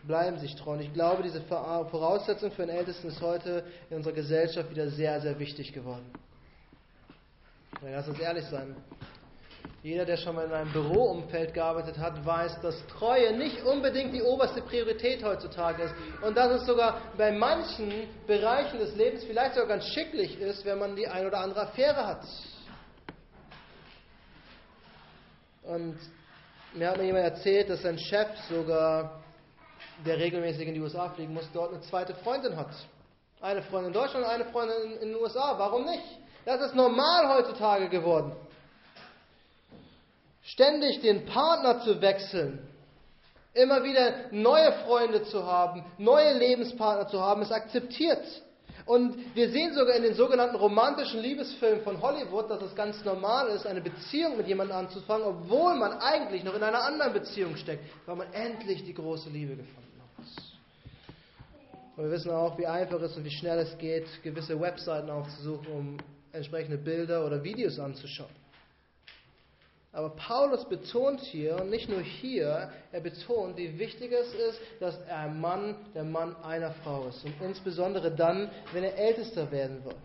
bleiben 0.04 0.38
sich 0.38 0.54
treu. 0.56 0.72
Und 0.72 0.80
ich 0.80 0.92
glaube, 0.92 1.22
diese 1.22 1.40
Voraussetzung 1.42 2.52
für 2.52 2.62
einen 2.62 2.76
Ältesten 2.76 3.08
ist 3.08 3.20
heute 3.20 3.64
in 3.90 3.96
unserer 3.96 4.14
Gesellschaft 4.14 4.70
wieder 4.70 4.88
sehr, 4.88 5.20
sehr 5.20 5.38
wichtig 5.38 5.72
geworden. 5.72 6.10
Lass 7.82 8.08
uns 8.08 8.18
ehrlich 8.18 8.44
sein. 8.46 8.76
Jeder, 9.82 10.04
der 10.04 10.18
schon 10.18 10.34
mal 10.34 10.44
in 10.44 10.52
einem 10.52 10.72
Büroumfeld 10.72 11.54
gearbeitet 11.54 11.96
hat, 11.96 12.24
weiß, 12.26 12.60
dass 12.60 12.86
Treue 12.88 13.34
nicht 13.38 13.62
unbedingt 13.62 14.12
die 14.12 14.20
oberste 14.20 14.60
Priorität 14.60 15.24
heutzutage 15.24 15.84
ist. 15.84 15.94
Und 16.22 16.36
dass 16.36 16.60
es 16.60 16.66
sogar 16.66 17.00
bei 17.16 17.32
manchen 17.32 17.90
Bereichen 18.26 18.78
des 18.78 18.94
Lebens 18.96 19.24
vielleicht 19.24 19.54
sogar 19.54 19.68
ganz 19.68 19.86
schicklich 19.86 20.38
ist, 20.38 20.66
wenn 20.66 20.78
man 20.78 20.96
die 20.96 21.08
ein 21.08 21.26
oder 21.26 21.38
andere 21.38 21.62
Affäre 21.62 22.06
hat. 22.06 22.26
Und 25.70 25.96
mir 26.74 26.90
hat 26.90 26.96
mir 26.96 27.04
jemand 27.04 27.24
erzählt, 27.24 27.70
dass 27.70 27.82
sein 27.82 27.96
Chef 27.96 28.26
sogar, 28.48 29.22
der 30.04 30.18
regelmäßig 30.18 30.66
in 30.66 30.74
die 30.74 30.80
USA 30.80 31.08
fliegen 31.10 31.32
muss, 31.32 31.48
dort 31.52 31.72
eine 31.72 31.80
zweite 31.82 32.12
Freundin 32.14 32.56
hat. 32.56 32.70
Eine 33.40 33.62
Freundin 33.62 33.92
in 33.92 33.92
Deutschland 33.92 34.24
und 34.24 34.32
eine 34.32 34.46
Freundin 34.46 34.94
in 35.00 35.08
den 35.10 35.16
USA. 35.16 35.56
Warum 35.56 35.84
nicht? 35.84 36.02
Das 36.44 36.60
ist 36.60 36.74
normal 36.74 37.36
heutzutage 37.36 37.88
geworden. 37.88 38.32
Ständig 40.42 41.00
den 41.02 41.26
Partner 41.26 41.82
zu 41.82 42.00
wechseln, 42.02 42.68
immer 43.54 43.84
wieder 43.84 44.32
neue 44.32 44.72
Freunde 44.84 45.22
zu 45.22 45.46
haben, 45.46 45.84
neue 45.98 46.36
Lebenspartner 46.36 47.06
zu 47.06 47.20
haben, 47.20 47.42
ist 47.42 47.52
akzeptiert. 47.52 48.24
Und 48.90 49.36
wir 49.36 49.50
sehen 49.50 49.72
sogar 49.72 49.94
in 49.94 50.02
den 50.02 50.14
sogenannten 50.14 50.56
romantischen 50.56 51.20
Liebesfilmen 51.20 51.84
von 51.84 52.02
Hollywood, 52.02 52.50
dass 52.50 52.60
es 52.60 52.74
ganz 52.74 53.04
normal 53.04 53.46
ist, 53.50 53.64
eine 53.64 53.80
Beziehung 53.80 54.36
mit 54.36 54.48
jemandem 54.48 54.78
anzufangen, 54.78 55.28
obwohl 55.28 55.76
man 55.76 55.92
eigentlich 56.00 56.42
noch 56.42 56.56
in 56.56 56.62
einer 56.64 56.82
anderen 56.82 57.12
Beziehung 57.12 57.54
steckt, 57.54 57.84
weil 58.04 58.16
man 58.16 58.32
endlich 58.32 58.82
die 58.82 58.92
große 58.92 59.30
Liebe 59.30 59.54
gefunden 59.54 60.02
hat. 60.02 60.26
Und 61.96 62.02
wir 62.02 62.10
wissen 62.10 62.32
auch, 62.32 62.58
wie 62.58 62.66
einfach 62.66 63.00
es 63.00 63.16
und 63.16 63.24
wie 63.24 63.30
schnell 63.30 63.60
es 63.60 63.78
geht, 63.78 64.08
gewisse 64.24 64.60
Webseiten 64.60 65.08
aufzusuchen, 65.08 65.72
um 65.72 65.96
entsprechende 66.32 66.76
Bilder 66.76 67.24
oder 67.24 67.44
Videos 67.44 67.78
anzuschauen. 67.78 68.39
Aber 69.92 70.10
Paulus 70.10 70.64
betont 70.68 71.20
hier, 71.20 71.56
und 71.56 71.70
nicht 71.70 71.88
nur 71.88 72.00
hier, 72.00 72.70
er 72.92 73.00
betont, 73.00 73.56
wie 73.56 73.76
wichtig 73.78 74.12
es 74.12 74.32
ist, 74.34 74.60
dass 74.78 74.96
ein 75.08 75.40
Mann 75.40 75.74
der 75.94 76.04
Mann 76.04 76.36
einer 76.44 76.70
Frau 76.84 77.08
ist. 77.08 77.24
Und 77.24 77.34
insbesondere 77.42 78.12
dann, 78.12 78.50
wenn 78.72 78.84
er 78.84 78.96
ältester 78.96 79.50
werden 79.50 79.84
wird. 79.84 79.96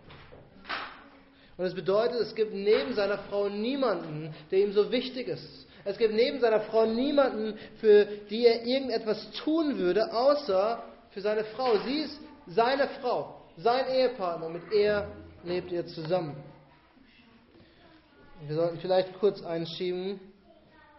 Und 1.56 1.64
es 1.64 1.74
bedeutet, 1.74 2.20
es 2.20 2.34
gibt 2.34 2.52
neben 2.52 2.94
seiner 2.94 3.18
Frau 3.18 3.48
niemanden, 3.48 4.34
der 4.50 4.58
ihm 4.58 4.72
so 4.72 4.90
wichtig 4.90 5.28
ist. 5.28 5.66
Es 5.84 5.96
gibt 5.96 6.14
neben 6.14 6.40
seiner 6.40 6.60
Frau 6.62 6.84
niemanden, 6.84 7.56
für 7.80 8.06
die 8.28 8.44
er 8.44 8.64
irgendetwas 8.66 9.30
tun 9.44 9.78
würde, 9.78 10.12
außer 10.12 10.82
für 11.10 11.20
seine 11.20 11.44
Frau. 11.44 11.78
Sie 11.86 12.00
ist 12.00 12.20
seine 12.48 12.88
Frau, 13.00 13.40
sein 13.56 13.86
Ehepartner, 13.88 14.48
mit 14.48 14.62
er 14.72 15.06
lebt 15.44 15.72
er 15.72 15.86
zusammen. 15.86 16.36
Wir 18.42 18.54
sollten 18.54 18.78
vielleicht 18.78 19.18
kurz 19.18 19.42
einschieben, 19.42 20.20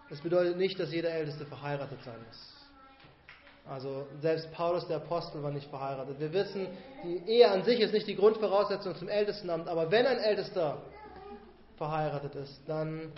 das 0.09 0.21
bedeutet 0.21 0.57
nicht, 0.57 0.79
dass 0.79 0.91
jeder 0.91 1.11
Älteste 1.11 1.45
verheiratet 1.45 1.99
sein 2.03 2.17
muss. 2.25 2.57
Also 3.69 4.07
selbst 4.21 4.51
Paulus 4.53 4.87
der 4.87 4.97
Apostel 4.97 5.43
war 5.43 5.51
nicht 5.51 5.69
verheiratet. 5.69 6.19
Wir 6.19 6.31
wissen, 6.31 6.67
die 7.03 7.29
Ehe 7.29 7.51
an 7.51 7.63
sich 7.63 7.81
ist 7.81 7.93
nicht 7.93 8.07
die 8.07 8.15
Grundvoraussetzung 8.15 8.95
zum 8.95 9.09
Ältestenamt, 9.09 9.67
aber 9.67 9.91
wenn 9.91 10.05
ein 10.05 10.19
Ältester 10.19 10.77
verheiratet 11.75 12.35
ist, 12.35 12.61
dann 12.65 13.11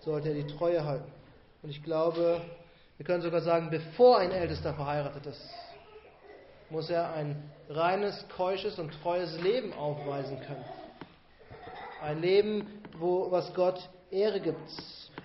sollte 0.00 0.28
er 0.28 0.34
die 0.34 0.46
Treue 0.46 0.84
halten. 0.84 1.10
Und 1.62 1.70
ich 1.70 1.82
glaube, 1.82 2.42
wir 2.98 3.06
können 3.06 3.22
sogar 3.22 3.40
sagen, 3.40 3.70
bevor 3.70 4.18
ein 4.18 4.30
Ältester 4.30 4.74
verheiratet 4.74 5.26
ist, 5.26 5.42
muss 6.70 6.90
er 6.90 7.12
ein 7.14 7.50
reines, 7.70 8.26
keusches 8.36 8.78
und 8.78 8.92
treues 9.02 9.40
Leben 9.40 9.72
aufweisen 9.72 10.38
können. 10.40 10.64
Ein 12.02 12.20
Leben, 12.20 12.77
wo, 12.98 13.30
was 13.30 13.52
Gott 13.54 13.78
Ehre 14.10 14.40
gibt. 14.40 14.58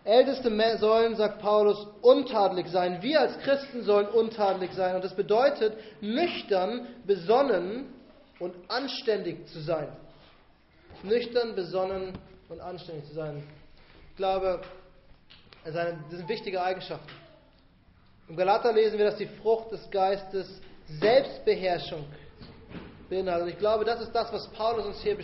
Älteste 0.03 0.77
sollen, 0.77 1.15
sagt 1.15 1.39
Paulus, 1.39 1.87
untadelig 2.01 2.67
sein. 2.67 3.01
Wir 3.01 3.21
als 3.21 3.37
Christen 3.39 3.83
sollen 3.83 4.07
untadelig 4.07 4.73
sein. 4.73 4.95
Und 4.95 5.03
das 5.03 5.15
bedeutet, 5.15 5.77
nüchtern, 6.01 6.87
besonnen 7.05 7.93
und 8.39 8.53
anständig 8.67 9.47
zu 9.47 9.61
sein. 9.61 9.87
Nüchtern, 11.03 11.55
besonnen 11.55 12.17
und 12.49 12.59
anständig 12.59 13.05
zu 13.05 13.13
sein. 13.13 13.43
Ich 14.11 14.17
glaube, 14.17 14.61
das 15.63 15.73
sind 16.09 16.27
wichtige 16.27 16.61
Eigenschaften. 16.61 17.09
Im 18.27 18.35
Galater 18.35 18.73
lesen 18.73 18.97
wir, 18.97 19.05
dass 19.05 19.17
die 19.17 19.27
Frucht 19.27 19.71
des 19.71 19.89
Geistes 19.89 20.61
Selbstbeherrschung 20.99 22.05
beinhaltet. 23.09 23.43
Und 23.43 23.53
ich 23.53 23.59
glaube, 23.59 23.85
das 23.85 24.01
ist 24.01 24.11
das, 24.11 24.31
was 24.33 24.47
Paulus 24.49 24.85
uns 24.85 25.01
hier 25.01 25.17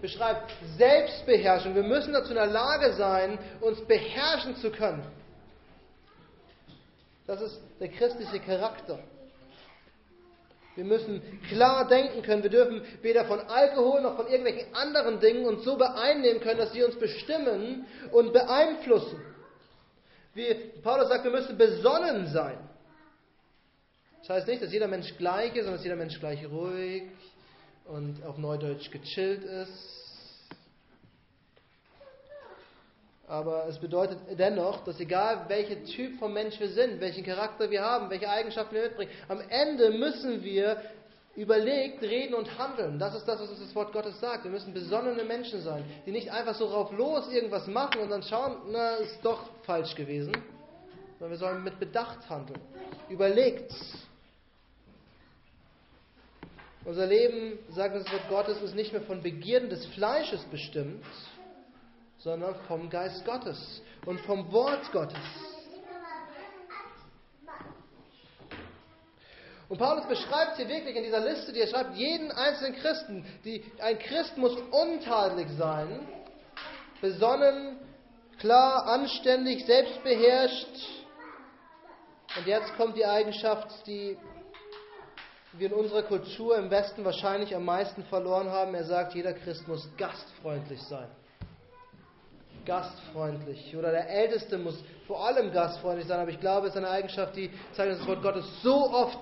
beschreibt. 0.00 0.52
Selbstbeherrschung. 0.76 1.74
Wir 1.74 1.82
müssen 1.82 2.12
dazu 2.12 2.30
in 2.30 2.36
der 2.36 2.46
Lage 2.46 2.92
sein, 2.94 3.38
uns 3.60 3.80
beherrschen 3.86 4.56
zu 4.56 4.70
können. 4.70 5.04
Das 7.26 7.40
ist 7.40 7.60
der 7.80 7.88
christliche 7.88 8.40
Charakter. 8.40 8.98
Wir 10.74 10.84
müssen 10.84 11.22
klar 11.48 11.86
denken 11.86 12.22
können. 12.22 12.42
Wir 12.42 12.50
dürfen 12.50 12.82
weder 13.00 13.24
von 13.26 13.40
Alkohol 13.40 14.02
noch 14.02 14.16
von 14.16 14.26
irgendwelchen 14.26 14.74
anderen 14.74 15.20
Dingen 15.20 15.46
uns 15.46 15.64
so 15.64 15.76
beeinnehmen 15.76 16.40
können, 16.40 16.58
dass 16.58 16.72
sie 16.72 16.82
uns 16.82 16.98
bestimmen 16.98 17.86
und 18.10 18.32
beeinflussen. 18.32 19.22
Wie 20.34 20.52
Paulus 20.82 21.08
sagt, 21.08 21.24
wir 21.24 21.30
müssen 21.30 21.56
besonnen 21.56 22.26
sein. 22.26 22.58
Das 24.20 24.30
heißt 24.30 24.48
nicht, 24.48 24.62
dass 24.62 24.72
jeder 24.72 24.88
Mensch 24.88 25.16
gleich 25.16 25.50
ist, 25.54 25.64
sondern 25.64 25.74
dass 25.74 25.84
jeder 25.84 25.96
Mensch 25.96 26.18
gleich 26.18 26.44
ruhig 26.50 27.04
und 27.84 28.24
auf 28.24 28.38
Neudeutsch 28.38 28.90
gechillt 28.90 29.44
ist. 29.44 30.04
Aber 33.26 33.66
es 33.68 33.78
bedeutet 33.78 34.18
dennoch, 34.38 34.84
dass 34.84 35.00
egal 35.00 35.46
welcher 35.48 35.82
Typ 35.84 36.18
von 36.18 36.32
Mensch 36.32 36.60
wir 36.60 36.68
sind, 36.68 37.00
welchen 37.00 37.24
Charakter 37.24 37.70
wir 37.70 37.82
haben, 37.82 38.10
welche 38.10 38.28
Eigenschaften 38.28 38.74
wir 38.74 38.82
mitbringen, 38.82 39.10
am 39.28 39.40
Ende 39.48 39.90
müssen 39.90 40.42
wir 40.44 40.82
überlegt 41.34 42.02
reden 42.02 42.34
und 42.34 42.58
handeln. 42.58 42.98
Das 42.98 43.14
ist 43.14 43.26
das, 43.26 43.40
was 43.40 43.48
uns 43.48 43.60
das 43.60 43.74
Wort 43.74 43.92
Gottes 43.92 44.20
sagt. 44.20 44.44
Wir 44.44 44.50
müssen 44.50 44.72
besonnene 44.72 45.24
Menschen 45.24 45.62
sein, 45.62 45.84
die 46.06 46.12
nicht 46.12 46.30
einfach 46.30 46.54
so 46.54 46.68
drauf 46.68 46.92
los 46.92 47.28
irgendwas 47.32 47.66
machen 47.66 48.02
und 48.02 48.10
dann 48.10 48.22
schauen, 48.22 48.56
na, 48.70 48.96
ist 48.96 49.18
doch 49.22 49.48
falsch 49.62 49.94
gewesen. 49.94 50.32
Sondern 51.18 51.30
wir 51.30 51.38
sollen 51.38 51.64
mit 51.64 51.80
Bedacht 51.80 52.28
handeln. 52.28 52.60
Überlegt. 53.08 53.72
Unser 56.84 57.06
Leben, 57.06 57.58
sagt 57.70 57.96
das 57.96 58.12
Wort 58.12 58.28
Gottes, 58.28 58.60
ist 58.60 58.74
nicht 58.74 58.92
mehr 58.92 59.00
von 59.02 59.22
Begierden 59.22 59.70
des 59.70 59.86
Fleisches 59.86 60.42
bestimmt, 60.44 61.02
sondern 62.18 62.54
vom 62.68 62.90
Geist 62.90 63.24
Gottes 63.24 63.80
und 64.04 64.20
vom 64.20 64.52
Wort 64.52 64.92
Gottes. 64.92 65.18
Und 69.70 69.78
Paulus 69.78 70.06
beschreibt 70.06 70.58
hier 70.58 70.68
wirklich 70.68 70.94
in 70.94 71.04
dieser 71.04 71.20
Liste, 71.20 71.54
die 71.54 71.60
er 71.60 71.68
schreibt, 71.68 71.96
jeden 71.96 72.30
einzelnen 72.30 72.76
Christen. 72.76 73.24
Die, 73.44 73.64
ein 73.80 73.98
Christ 73.98 74.36
muss 74.36 74.54
untadelig 74.70 75.48
sein, 75.56 76.06
besonnen, 77.00 77.78
klar, 78.38 78.86
anständig, 78.86 79.64
selbstbeherrscht. 79.64 80.68
Und 82.36 82.46
jetzt 82.46 82.76
kommt 82.76 82.94
die 82.96 83.06
Eigenschaft, 83.06 83.86
die 83.86 84.18
wir 85.58 85.68
in 85.68 85.72
unserer 85.72 86.02
Kultur 86.02 86.56
im 86.58 86.70
Westen 86.70 87.04
wahrscheinlich 87.04 87.54
am 87.54 87.64
meisten 87.64 88.02
verloren 88.04 88.50
haben. 88.50 88.74
Er 88.74 88.84
sagt, 88.84 89.14
jeder 89.14 89.32
Christ 89.32 89.66
muss 89.68 89.88
gastfreundlich 89.96 90.82
sein. 90.82 91.08
Gastfreundlich. 92.64 93.76
Oder 93.76 93.90
der 93.90 94.08
Älteste 94.08 94.58
muss 94.58 94.82
vor 95.06 95.24
allem 95.26 95.52
gastfreundlich 95.52 96.08
sein. 96.08 96.20
Aber 96.20 96.30
ich 96.30 96.40
glaube, 96.40 96.66
es 96.66 96.74
ist 96.74 96.78
eine 96.78 96.90
Eigenschaft, 96.90 97.36
die 97.36 97.50
zeigt 97.72 98.00
das 98.00 98.06
Wort 98.06 98.22
Gottes 98.22 98.44
so 98.62 98.90
oft 98.90 99.20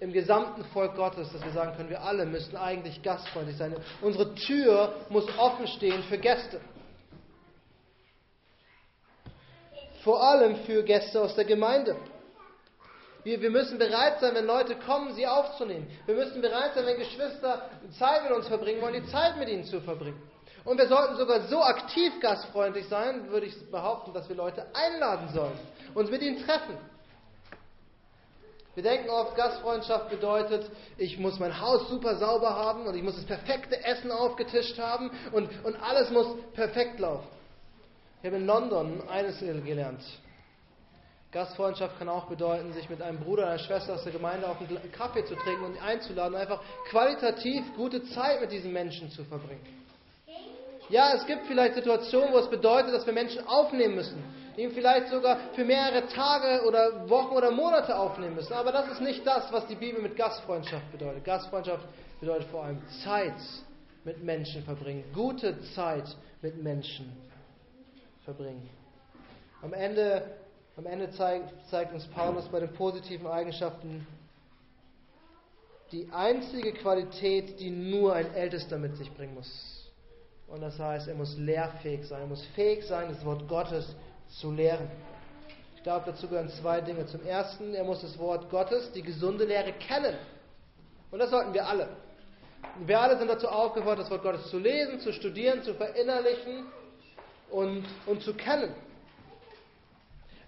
im 0.00 0.12
gesamten 0.12 0.64
Volk 0.66 0.96
Gottes, 0.96 1.30
dass 1.32 1.44
wir 1.44 1.52
sagen 1.52 1.76
können, 1.76 1.90
wir 1.90 2.02
alle 2.02 2.26
müssen 2.26 2.56
eigentlich 2.56 3.02
gastfreundlich 3.02 3.56
sein. 3.56 3.76
Unsere 4.00 4.34
Tür 4.34 4.94
muss 5.10 5.26
offen 5.38 5.66
stehen 5.68 6.02
für 6.04 6.18
Gäste. 6.18 6.60
Vor 10.02 10.20
allem 10.20 10.56
für 10.64 10.82
Gäste 10.82 11.20
aus 11.20 11.34
der 11.36 11.44
Gemeinde. 11.44 11.96
Wir, 13.24 13.40
wir 13.40 13.50
müssen 13.50 13.78
bereit 13.78 14.20
sein, 14.20 14.34
wenn 14.34 14.46
Leute 14.46 14.74
kommen, 14.76 15.14
sie 15.14 15.26
aufzunehmen. 15.26 15.86
Wir 16.06 16.14
müssen 16.16 16.40
bereit 16.40 16.74
sein, 16.74 16.86
wenn 16.86 16.98
Geschwister 16.98 17.68
Zeit 17.98 18.24
mit 18.24 18.32
uns 18.32 18.48
verbringen 18.48 18.82
wollen, 18.82 18.94
die 18.94 19.10
Zeit 19.10 19.36
mit 19.36 19.48
ihnen 19.48 19.64
zu 19.64 19.80
verbringen. 19.80 20.20
Und 20.64 20.78
wir 20.78 20.86
sollten 20.86 21.16
sogar 21.16 21.42
so 21.42 21.62
aktiv 21.62 22.12
gastfreundlich 22.20 22.86
sein, 22.88 23.30
würde 23.30 23.46
ich 23.46 23.70
behaupten, 23.70 24.12
dass 24.12 24.28
wir 24.28 24.36
Leute 24.36 24.66
einladen 24.74 25.28
sollen, 25.32 25.58
uns 25.94 26.10
mit 26.10 26.22
ihnen 26.22 26.44
treffen. 26.44 26.76
Wir 28.74 28.82
denken 28.82 29.10
oft, 29.10 29.36
Gastfreundschaft 29.36 30.08
bedeutet, 30.08 30.70
ich 30.96 31.18
muss 31.18 31.38
mein 31.38 31.60
Haus 31.60 31.88
super 31.88 32.16
sauber 32.16 32.54
haben 32.54 32.86
und 32.86 32.94
ich 32.94 33.02
muss 33.02 33.16
das 33.16 33.26
perfekte 33.26 33.84
Essen 33.84 34.10
aufgetischt 34.10 34.78
haben 34.78 35.10
und, 35.32 35.50
und 35.64 35.76
alles 35.76 36.10
muss 36.10 36.26
perfekt 36.54 36.98
laufen. 36.98 37.28
Ich 38.22 38.26
habe 38.26 38.36
in 38.36 38.46
London 38.46 39.02
eines 39.08 39.40
gelernt. 39.40 40.00
Gastfreundschaft 41.32 41.98
kann 41.98 42.10
auch 42.10 42.26
bedeuten, 42.26 42.72
sich 42.74 42.90
mit 42.90 43.00
einem 43.00 43.18
Bruder 43.18 43.44
oder 43.44 43.52
einer 43.52 43.58
Schwester 43.58 43.94
aus 43.94 44.04
der 44.04 44.12
Gemeinde 44.12 44.46
auf 44.46 44.60
einen 44.60 44.92
Kaffee 44.92 45.24
zu 45.24 45.34
trinken 45.34 45.64
und 45.64 45.74
ihn 45.74 45.80
einzuladen, 45.80 46.36
einfach 46.36 46.60
qualitativ 46.90 47.74
gute 47.74 48.04
Zeit 48.04 48.42
mit 48.42 48.52
diesen 48.52 48.72
Menschen 48.72 49.10
zu 49.10 49.24
verbringen. 49.24 49.66
Ja, 50.90 51.14
es 51.14 51.26
gibt 51.26 51.46
vielleicht 51.46 51.74
Situationen, 51.74 52.34
wo 52.34 52.38
es 52.38 52.50
bedeutet, 52.50 52.92
dass 52.92 53.06
wir 53.06 53.14
Menschen 53.14 53.46
aufnehmen 53.46 53.94
müssen. 53.94 54.22
Die 54.58 54.68
vielleicht 54.68 55.08
sogar 55.08 55.38
für 55.54 55.64
mehrere 55.64 56.06
Tage 56.08 56.66
oder 56.66 57.08
Wochen 57.08 57.34
oder 57.34 57.50
Monate 57.50 57.96
aufnehmen 57.96 58.34
müssen. 58.34 58.52
Aber 58.52 58.70
das 58.70 58.88
ist 58.88 59.00
nicht 59.00 59.26
das, 59.26 59.50
was 59.50 59.66
die 59.66 59.74
Bibel 59.74 60.02
mit 60.02 60.14
Gastfreundschaft 60.14 60.92
bedeutet. 60.92 61.24
Gastfreundschaft 61.24 61.86
bedeutet 62.20 62.48
vor 62.50 62.64
allem 62.64 62.82
Zeit 63.02 63.40
mit 64.04 64.22
Menschen 64.22 64.62
verbringen. 64.64 65.04
Gute 65.14 65.58
Zeit 65.74 66.14
mit 66.42 66.62
Menschen 66.62 67.16
verbringen. 68.26 68.68
Am 69.62 69.72
Ende, 69.72 70.41
am 70.76 70.86
Ende 70.86 71.10
zeigt, 71.10 71.52
zeigt 71.68 71.92
uns 71.92 72.06
Paulus 72.06 72.46
bei 72.48 72.60
den 72.60 72.72
positiven 72.72 73.26
Eigenschaften 73.26 74.06
die 75.92 76.08
einzige 76.10 76.72
Qualität, 76.72 77.60
die 77.60 77.70
nur 77.70 78.14
ein 78.14 78.34
Ältester 78.34 78.78
mit 78.78 78.96
sich 78.96 79.12
bringen 79.12 79.34
muss. 79.34 79.90
Und 80.48 80.62
das 80.62 80.78
heißt, 80.78 81.08
er 81.08 81.14
muss 81.14 81.36
lehrfähig 81.36 82.06
sein. 82.06 82.22
Er 82.22 82.26
muss 82.26 82.44
fähig 82.54 82.84
sein, 82.84 83.08
das 83.10 83.24
Wort 83.24 83.46
Gottes 83.48 83.94
zu 84.40 84.50
lehren. 84.50 84.90
Ich 85.76 85.82
glaube, 85.82 86.04
dazu 86.06 86.28
gehören 86.28 86.48
zwei 86.48 86.80
Dinge. 86.80 87.06
Zum 87.06 87.24
ersten, 87.26 87.74
er 87.74 87.84
muss 87.84 88.00
das 88.00 88.18
Wort 88.18 88.48
Gottes, 88.50 88.92
die 88.92 89.02
gesunde 89.02 89.44
Lehre 89.44 89.72
kennen. 89.72 90.14
Und 91.10 91.18
das 91.18 91.30
sollten 91.30 91.52
wir 91.52 91.66
alle. 91.66 91.88
Wir 92.86 93.00
alle 93.00 93.18
sind 93.18 93.28
dazu 93.28 93.48
aufgefordert, 93.48 94.04
das 94.04 94.10
Wort 94.10 94.22
Gottes 94.22 94.48
zu 94.48 94.58
lesen, 94.58 95.00
zu 95.00 95.12
studieren, 95.12 95.62
zu 95.62 95.74
verinnerlichen 95.74 96.66
und, 97.50 97.84
und 98.06 98.22
zu 98.22 98.32
kennen. 98.32 98.74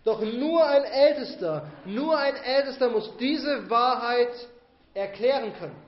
Doch 0.05 0.21
nur 0.21 0.67
ein 0.67 0.85
Ältester, 0.85 1.71
nur 1.87 2.19
ein 2.19 2.37
Ältester 2.37 2.91
muss 2.91 3.17
diese 3.17 3.71
Wahrheit 3.71 4.33
erklären 4.93 5.55
können. 5.59 5.83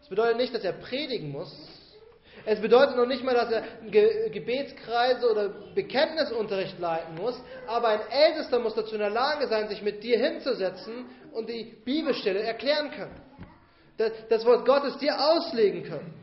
Das 0.00 0.08
bedeutet 0.08 0.36
nicht, 0.38 0.54
dass 0.54 0.64
er 0.64 0.72
predigen 0.72 1.30
muss. 1.30 1.52
Es 2.44 2.60
bedeutet 2.60 2.96
noch 2.96 3.06
nicht 3.06 3.24
mal, 3.24 3.34
dass 3.34 3.50
er 3.50 3.62
Ge 3.90 4.30
Gebetskreise 4.30 5.30
oder 5.30 5.48
Bekenntnisunterricht 5.74 6.78
leiten 6.78 7.16
muss. 7.16 7.40
Aber 7.66 7.88
ein 7.88 8.00
Ältester 8.10 8.58
muss 8.58 8.74
dazu 8.74 8.94
in 8.94 9.00
der 9.00 9.10
Lage 9.10 9.48
sein, 9.48 9.68
sich 9.68 9.82
mit 9.82 10.02
dir 10.04 10.18
hinzusetzen 10.18 11.06
und 11.32 11.48
die 11.48 11.76
Bibelstelle 11.84 12.40
erklären 12.40 12.90
können. 12.90 13.20
Das, 13.98 14.12
das 14.28 14.44
Wort 14.44 14.64
Gottes 14.66 14.96
dir 14.98 15.18
auslegen 15.18 15.84
können. 15.84 16.14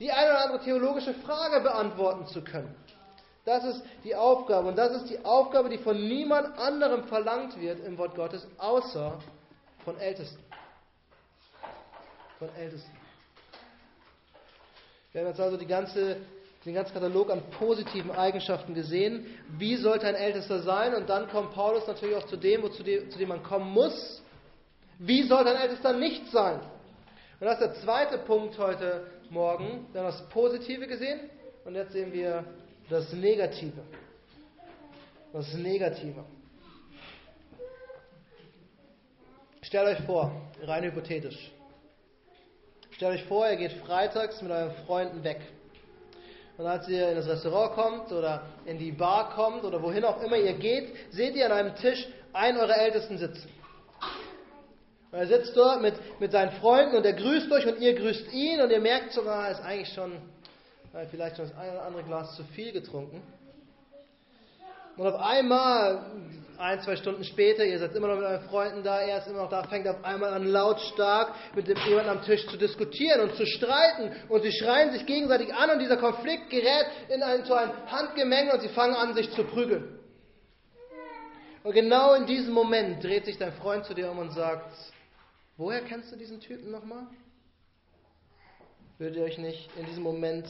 Die 0.00 0.10
eine 0.10 0.30
oder 0.30 0.44
andere 0.44 0.64
theologische 0.64 1.14
Frage 1.14 1.60
beantworten 1.60 2.26
zu 2.26 2.42
können. 2.42 2.74
Das 3.44 3.64
ist 3.64 3.82
die 4.04 4.14
Aufgabe. 4.14 4.68
Und 4.68 4.76
das 4.76 4.92
ist 4.96 5.10
die 5.10 5.24
Aufgabe, 5.24 5.68
die 5.68 5.78
von 5.78 5.96
niemand 5.96 6.58
anderem 6.58 7.04
verlangt 7.04 7.60
wird 7.60 7.84
im 7.84 7.96
Wort 7.98 8.14
Gottes, 8.14 8.46
außer 8.58 9.18
von 9.84 9.98
Ältesten 9.98 10.50
von 12.40 12.48
Ältesten. 12.56 12.90
Wir 15.12 15.20
haben 15.20 15.28
jetzt 15.28 15.40
also 15.40 15.58
ganze, 15.66 16.16
den 16.64 16.74
ganzen 16.74 16.94
Katalog 16.94 17.30
an 17.30 17.42
positiven 17.50 18.10
Eigenschaften 18.12 18.72
gesehen. 18.72 19.26
Wie 19.58 19.76
sollte 19.76 20.06
ein 20.06 20.14
Ältester 20.14 20.62
sein? 20.62 20.94
Und 20.94 21.10
dann 21.10 21.28
kommt 21.28 21.52
Paulus 21.52 21.86
natürlich 21.86 22.16
auch 22.16 22.26
zu 22.26 22.38
dem, 22.38 22.62
wozu 22.62 22.82
dem, 22.82 23.10
zu 23.10 23.18
dem 23.18 23.28
man 23.28 23.42
kommen 23.42 23.70
muss. 23.70 24.22
Wie 24.98 25.24
sollte 25.24 25.50
ein 25.50 25.56
Ältester 25.56 25.92
nicht 25.92 26.30
sein? 26.30 26.60
Und 27.40 27.46
das 27.46 27.60
ist 27.60 27.66
der 27.66 27.74
zweite 27.82 28.16
Punkt 28.18 28.58
heute 28.58 29.06
Morgen. 29.28 29.86
Wir 29.92 30.00
haben 30.00 30.06
das 30.06 30.26
Positive 30.30 30.86
gesehen 30.86 31.20
und 31.66 31.74
jetzt 31.74 31.92
sehen 31.92 32.10
wir 32.10 32.42
das 32.90 33.12
Negative. 33.12 33.82
Das 35.32 35.54
Negative. 35.54 36.24
Stellt 39.62 39.86
euch 39.98 40.04
vor, 40.04 40.32
rein 40.62 40.82
hypothetisch. 40.82 41.52
Stellt 42.90 43.20
euch 43.20 43.24
vor, 43.26 43.48
ihr 43.48 43.56
geht 43.56 43.72
freitags 43.84 44.42
mit 44.42 44.50
euren 44.50 44.72
Freunden 44.86 45.22
weg. 45.22 45.40
Und 46.58 46.66
als 46.66 46.88
ihr 46.88 47.08
in 47.08 47.16
das 47.16 47.28
Restaurant 47.28 47.74
kommt 47.74 48.12
oder 48.12 48.42
in 48.66 48.76
die 48.76 48.90
Bar 48.90 49.30
kommt 49.34 49.64
oder 49.64 49.80
wohin 49.82 50.04
auch 50.04 50.20
immer 50.22 50.36
ihr 50.36 50.54
geht, 50.54 50.92
seht 51.10 51.36
ihr 51.36 51.46
an 51.46 51.52
einem 51.52 51.76
Tisch 51.76 52.06
einen 52.32 52.58
eurer 52.58 52.76
Ältesten 52.76 53.16
sitzen. 53.16 53.48
Und 55.12 55.18
er 55.18 55.26
sitzt 55.26 55.56
dort 55.56 55.80
mit, 55.80 55.94
mit 56.20 56.32
seinen 56.32 56.52
Freunden 56.60 56.96
und 56.96 57.06
er 57.06 57.14
grüßt 57.14 57.50
euch 57.52 57.66
und 57.66 57.80
ihr 57.80 57.94
grüßt 57.94 58.32
ihn 58.32 58.60
und 58.60 58.70
ihr 58.70 58.80
merkt 58.80 59.12
sogar, 59.12 59.46
er 59.46 59.52
ist 59.52 59.60
eigentlich 59.60 59.92
schon, 59.94 60.12
vielleicht 61.10 61.36
schon 61.36 61.46
das 61.46 61.56
eine 61.56 61.72
oder 61.72 61.82
andere 61.84 62.02
Glas 62.04 62.34
zu 62.36 62.44
viel 62.44 62.72
getrunken. 62.72 63.22
Und 64.96 65.06
auf 65.06 65.20
einmal, 65.20 66.04
ein, 66.58 66.80
zwei 66.82 66.96
Stunden 66.96 67.24
später, 67.24 67.64
ihr 67.64 67.78
seid 67.78 67.94
immer 67.94 68.08
noch 68.08 68.16
mit 68.16 68.24
euren 68.24 68.42
Freunden 68.48 68.82
da, 68.82 69.00
er 69.00 69.18
ist 69.18 69.28
immer 69.28 69.44
noch 69.44 69.48
da, 69.48 69.62
fängt 69.62 69.88
auf 69.88 70.04
einmal 70.04 70.34
an 70.34 70.46
lautstark 70.46 71.32
mit 71.54 71.68
jemandem 71.68 72.18
am 72.18 72.22
Tisch 72.22 72.46
zu 72.48 72.58
diskutieren 72.58 73.20
und 73.22 73.34
zu 73.34 73.46
streiten 73.46 74.12
und 74.28 74.42
sie 74.42 74.52
schreien 74.52 74.92
sich 74.92 75.06
gegenseitig 75.06 75.54
an 75.54 75.70
und 75.70 75.78
dieser 75.78 75.96
Konflikt 75.96 76.50
gerät 76.50 76.86
in 77.08 77.22
ein, 77.22 77.44
zu 77.46 77.54
einem 77.54 77.72
Handgemenge 77.86 78.52
und 78.52 78.60
sie 78.60 78.68
fangen 78.68 78.94
an, 78.94 79.14
sich 79.14 79.30
zu 79.30 79.44
prügeln. 79.44 79.98
Und 81.62 81.72
genau 81.72 82.14
in 82.14 82.26
diesem 82.26 82.52
Moment 82.52 83.02
dreht 83.02 83.24
sich 83.24 83.38
dein 83.38 83.52
Freund 83.52 83.84
zu 83.86 83.94
dir 83.94 84.10
um 84.10 84.18
und 84.18 84.32
sagt, 84.32 84.70
woher 85.56 85.82
kennst 85.82 86.12
du 86.12 86.16
diesen 86.16 86.40
Typen 86.40 86.70
nochmal? 86.70 87.06
Würdet 88.98 89.16
ihr 89.16 89.24
euch 89.24 89.38
nicht 89.38 89.70
in 89.78 89.86
diesem 89.86 90.02
Moment 90.02 90.46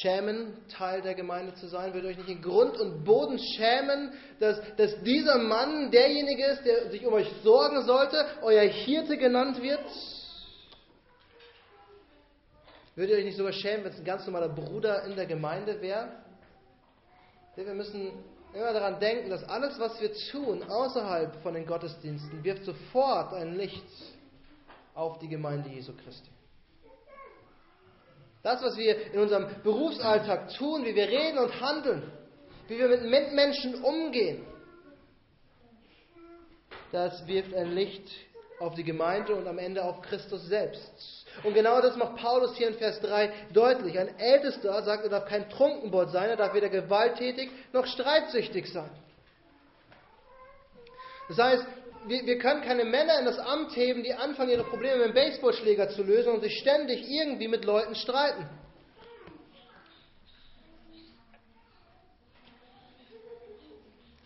schämen, 0.00 0.56
Teil 0.68 1.02
der 1.02 1.14
Gemeinde 1.14 1.54
zu 1.54 1.68
sein? 1.68 1.94
Ihr 1.94 2.04
euch 2.04 2.16
nicht 2.16 2.28
in 2.28 2.42
Grund 2.42 2.78
und 2.78 3.04
Boden 3.04 3.38
schämen, 3.38 4.12
dass, 4.40 4.60
dass 4.76 5.00
dieser 5.02 5.38
Mann 5.38 5.90
derjenige 5.90 6.44
ist, 6.46 6.64
der 6.64 6.90
sich 6.90 7.04
um 7.06 7.14
euch 7.14 7.30
sorgen 7.42 7.82
sollte, 7.82 8.24
euer 8.42 8.62
Hirte 8.62 9.16
genannt 9.16 9.62
wird? 9.62 9.84
Würdet 12.94 13.12
ihr 13.12 13.18
euch 13.18 13.24
nicht 13.24 13.38
sogar 13.38 13.52
schämen, 13.52 13.84
wenn 13.84 13.92
es 13.92 13.98
ein 13.98 14.04
ganz 14.04 14.26
normaler 14.26 14.50
Bruder 14.50 15.04
in 15.04 15.16
der 15.16 15.26
Gemeinde 15.26 15.80
wäre? 15.80 16.08
Wir 17.56 17.74
müssen 17.74 18.12
immer 18.54 18.72
daran 18.72 18.98
denken, 19.00 19.30
dass 19.30 19.44
alles, 19.44 19.78
was 19.78 20.00
wir 20.00 20.12
tun 20.30 20.62
außerhalb 20.62 21.42
von 21.42 21.54
den 21.54 21.66
Gottesdiensten, 21.66 22.42
wirft 22.44 22.64
sofort 22.64 23.32
ein 23.34 23.56
Licht 23.56 23.84
auf 24.94 25.18
die 25.18 25.28
Gemeinde 25.28 25.70
Jesu 25.70 25.92
Christi. 25.96 26.30
Das, 28.42 28.62
was 28.62 28.76
wir 28.76 29.12
in 29.12 29.20
unserem 29.20 29.46
Berufsalltag 29.62 30.52
tun, 30.54 30.84
wie 30.84 30.94
wir 30.94 31.08
reden 31.08 31.38
und 31.38 31.60
handeln, 31.60 32.10
wie 32.68 32.78
wir 32.78 32.88
mit 32.88 33.02
Mitmenschen 33.02 33.82
umgehen, 33.82 34.44
das 36.90 37.26
wirft 37.26 37.54
ein 37.54 37.72
Licht 37.72 38.08
auf 38.58 38.74
die 38.74 38.84
Gemeinde 38.84 39.34
und 39.34 39.46
am 39.46 39.58
Ende 39.58 39.82
auf 39.82 40.02
Christus 40.02 40.46
selbst. 40.46 41.26
Und 41.42 41.54
genau 41.54 41.80
das 41.80 41.96
macht 41.96 42.16
Paulus 42.16 42.56
hier 42.56 42.68
in 42.68 42.74
Vers 42.74 43.00
3 43.00 43.32
deutlich. 43.52 43.98
Ein 43.98 44.18
Ältester 44.18 44.82
sagt, 44.82 45.04
er 45.04 45.10
darf 45.10 45.26
kein 45.26 45.48
Trunkenbold 45.48 46.10
sein, 46.10 46.28
er 46.28 46.36
darf 46.36 46.54
weder 46.54 46.68
gewalttätig 46.68 47.50
noch 47.72 47.86
streitsüchtig 47.86 48.70
sein. 48.70 48.90
Das 51.28 51.38
heißt, 51.38 51.66
wir, 52.06 52.26
wir 52.26 52.38
können 52.38 52.62
keine 52.62 52.84
Männer 52.84 53.18
in 53.18 53.24
das 53.24 53.38
Amt 53.38 53.76
heben, 53.76 54.02
die 54.02 54.12
anfangen, 54.12 54.50
ihre 54.50 54.64
Probleme 54.64 54.98
mit 54.98 55.08
dem 55.08 55.14
Baseballschläger 55.14 55.88
zu 55.90 56.02
lösen 56.02 56.32
und 56.32 56.40
sich 56.42 56.58
ständig 56.58 57.08
irgendwie 57.08 57.48
mit 57.48 57.64
Leuten 57.64 57.94
streiten. 57.94 58.48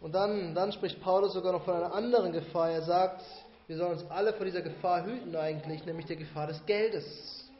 Und 0.01 0.12
dann, 0.12 0.55
dann 0.55 0.73
spricht 0.73 1.01
Paulus 1.01 1.33
sogar 1.33 1.53
noch 1.53 1.65
von 1.65 1.75
einer 1.75 1.93
anderen 1.93 2.33
Gefahr. 2.33 2.71
Er 2.71 2.83
sagt, 2.83 3.23
wir 3.67 3.77
sollen 3.77 3.93
uns 3.93 4.11
alle 4.11 4.33
vor 4.35 4.47
dieser 4.47 4.62
Gefahr 4.62 5.05
hüten 5.05 5.35
eigentlich, 5.35 5.85
nämlich 5.85 6.07
der 6.07 6.17
Gefahr 6.17 6.47
des 6.47 6.65
Geldes. 6.65 7.51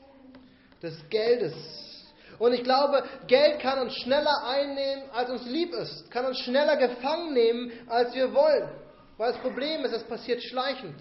Des 0.81 0.97
Geldes. 1.11 1.55
Und 2.39 2.53
ich 2.53 2.63
glaube, 2.63 3.03
Geld 3.27 3.59
kann 3.61 3.81
uns 3.81 3.95
schneller 3.97 4.45
einnehmen, 4.47 5.05
als 5.13 5.31
uns 5.31 5.45
lieb 5.47 5.73
ist, 5.73 6.11
kann 6.11 6.27
uns 6.27 6.39
schneller 6.39 6.77
gefangen 6.77 7.33
nehmen, 7.33 7.73
als 7.89 8.15
wir 8.15 8.33
wollen. 8.33 8.69
Weil 9.17 9.33
das 9.33 9.41
Problem 9.41 9.85
ist, 9.85 9.93
es 9.93 10.05
passiert 10.05 10.43
schleichend. 10.43 10.97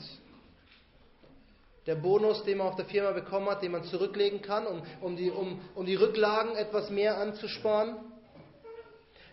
Der 1.86 1.96
Bonus, 1.96 2.44
den 2.44 2.58
man 2.58 2.68
auf 2.68 2.76
der 2.76 2.86
Firma 2.86 3.12
bekommen 3.12 3.48
hat, 3.50 3.62
den 3.62 3.72
man 3.72 3.84
zurücklegen 3.84 4.42
kann, 4.42 4.66
um, 4.66 4.82
um, 5.02 5.16
die, 5.16 5.30
um, 5.30 5.62
um 5.76 5.86
die 5.86 5.96
Rücklagen 5.96 6.56
etwas 6.56 6.90
mehr 6.90 7.18
anzusparen. 7.18 7.98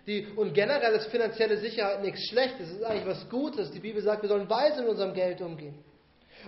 Die, 0.06 0.26
und 0.36 0.52
generell 0.52 0.94
ist 0.94 1.06
finanzielle 1.06 1.58
Sicherheit 1.58 2.02
nichts 2.02 2.28
Schlechtes, 2.28 2.68
es 2.68 2.76
ist 2.76 2.84
eigentlich 2.84 3.06
was 3.06 3.28
Gutes. 3.30 3.70
Die 3.70 3.78
Bibel 3.78 4.02
sagt, 4.02 4.22
wir 4.22 4.28
sollen 4.28 4.50
weise 4.50 4.80
mit 4.80 4.90
unserem 4.90 5.14
Geld 5.14 5.40
umgehen. 5.40 5.78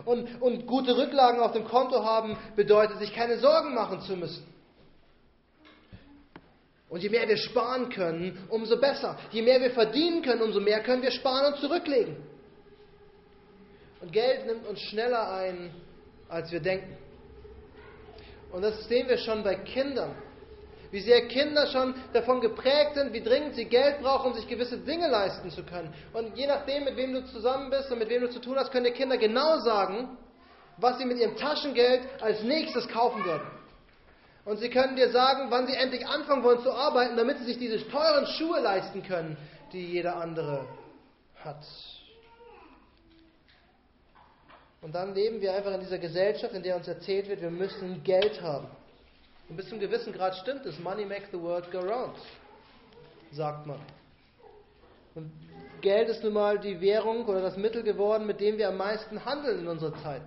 Und, 0.05 0.43
und 0.43 0.67
gute 0.67 0.97
Rücklagen 0.97 1.41
auf 1.41 1.53
dem 1.53 1.65
Konto 1.65 2.05
haben 2.05 2.37
bedeutet, 2.57 2.99
sich 2.99 3.15
keine 3.15 3.39
Sorgen 3.39 3.75
machen 3.75 4.01
zu 4.01 4.17
müssen. 4.17 4.45
Und 6.95 7.03
je 7.03 7.09
mehr 7.09 7.27
wir 7.27 7.37
sparen 7.37 7.89
können, 7.89 8.47
umso 8.51 8.77
besser. 8.77 9.19
Je 9.33 9.43
mehr 9.43 9.61
wir 9.61 9.73
verdienen 9.73 10.23
können, 10.23 10.43
umso 10.43 10.61
mehr 10.61 10.81
können 10.81 11.03
wir 11.03 11.11
sparen 11.11 11.53
und 11.53 11.59
zurücklegen. 11.61 12.17
Und 14.01 14.13
Geld 14.13 14.47
nimmt 14.47 14.65
uns 14.65 14.79
schneller 14.79 15.29
ein, 15.33 15.75
als 16.29 16.53
wir 16.53 16.61
denken. 16.61 16.97
Und 18.53 18.63
das 18.63 18.87
sehen 18.87 19.09
wir 19.09 19.19
schon 19.19 19.43
bei 19.43 19.57
Kindern. 19.57 20.15
Wie 20.93 21.01
sehr 21.01 21.27
Kinder 21.27 21.67
schon 21.67 21.97
davon 22.13 22.41
geprägt 22.41 22.95
sind, 22.95 23.13
wie 23.13 23.25
dringend 23.25 23.57
sie 23.57 23.65
Geld 23.65 24.01
brauchen, 24.01 24.31
um 24.31 24.35
sich 24.35 24.47
gewisse 24.47 24.79
Dinge 24.79 25.09
leisten 25.09 25.51
zu 25.51 25.65
können. 25.65 25.93
Und 26.13 26.39
je 26.39 26.47
nachdem, 26.47 26.85
mit 26.85 26.97
wem 26.97 27.13
du 27.13 27.25
zusammen 27.25 27.71
bist 27.71 27.91
und 27.91 27.99
mit 27.99 28.09
wem 28.09 28.21
du 28.21 28.31
zu 28.31 28.39
tun 28.39 28.55
hast, 28.57 28.71
können 28.71 28.85
dir 28.85 28.93
Kinder 28.93 29.17
genau 29.17 29.59
sagen, 29.59 30.17
was 30.77 30.99
sie 30.99 31.07
mit 31.07 31.19
ihrem 31.19 31.35
Taschengeld 31.35 32.03
als 32.23 32.45
nächstes 32.45 32.87
kaufen 32.87 33.25
werden. 33.25 33.64
Und 34.45 34.59
sie 34.59 34.69
können 34.69 34.97
dir 34.97 35.11
sagen, 35.11 35.51
wann 35.51 35.67
sie 35.67 35.75
endlich 35.75 36.07
anfangen 36.07 36.43
wollen 36.43 36.63
zu 36.63 36.73
arbeiten, 36.73 37.17
damit 37.17 37.39
sie 37.39 37.45
sich 37.45 37.59
diese 37.59 37.89
teuren 37.89 38.27
Schuhe 38.27 38.61
leisten 38.61 39.03
können, 39.03 39.37
die 39.73 39.93
jeder 39.93 40.17
andere 40.17 40.67
hat. 41.43 41.65
Und 44.83 44.95
dann 44.95 45.15
leben 45.15 45.41
wir 45.41 45.55
einfach 45.55 45.73
in 45.73 45.81
dieser 45.81 45.99
Gesellschaft, 45.99 46.55
in 46.55 46.63
der 46.63 46.77
uns 46.77 46.87
erzählt 46.87 47.27
wird, 47.29 47.41
wir 47.41 47.51
müssen 47.51 48.03
Geld 48.05 48.43
haben. 48.43 48.67
Und 49.49 49.57
bis 49.57 49.69
zum 49.69 49.81
gewissen 49.81 50.13
Grad 50.13 50.37
stimmt 50.37 50.67
es. 50.67 50.79
Money 50.79 51.07
makes 51.07 51.31
the 51.31 51.41
world 51.41 51.71
go 51.71 51.79
round, 51.79 52.17
sagt 53.33 53.67
man. 53.67 53.79
Und 55.15 55.33
Geld 55.81 56.09
ist 56.09 56.23
nun 56.23 56.35
mal 56.35 56.59
die 56.59 56.81
Währung 56.81 57.25
oder 57.27 57.41
das 57.41 57.57
Mittel 57.57 57.83
geworden, 57.83 58.27
mit 58.27 58.41
dem 58.41 58.59
wir 58.59 58.69
am 58.69 58.77
meisten 58.77 59.25
handeln 59.25 59.61
in 59.61 59.69
unserer 59.69 59.95
Zeit. 60.03 60.23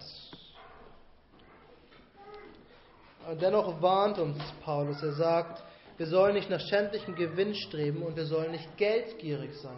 Und 3.16 3.16
dennoch 3.35 3.81
warnt 3.81 4.19
uns 4.19 4.37
Paulus. 4.63 5.01
Er 5.03 5.13
sagt, 5.13 5.63
wir 5.97 6.07
sollen 6.07 6.35
nicht 6.35 6.49
nach 6.49 6.61
schändlichem 6.61 7.15
Gewinn 7.15 7.55
streben 7.55 8.03
und 8.03 8.15
wir 8.15 8.25
sollen 8.25 8.51
nicht 8.51 8.77
geldgierig 8.77 9.51
sein. 9.61 9.77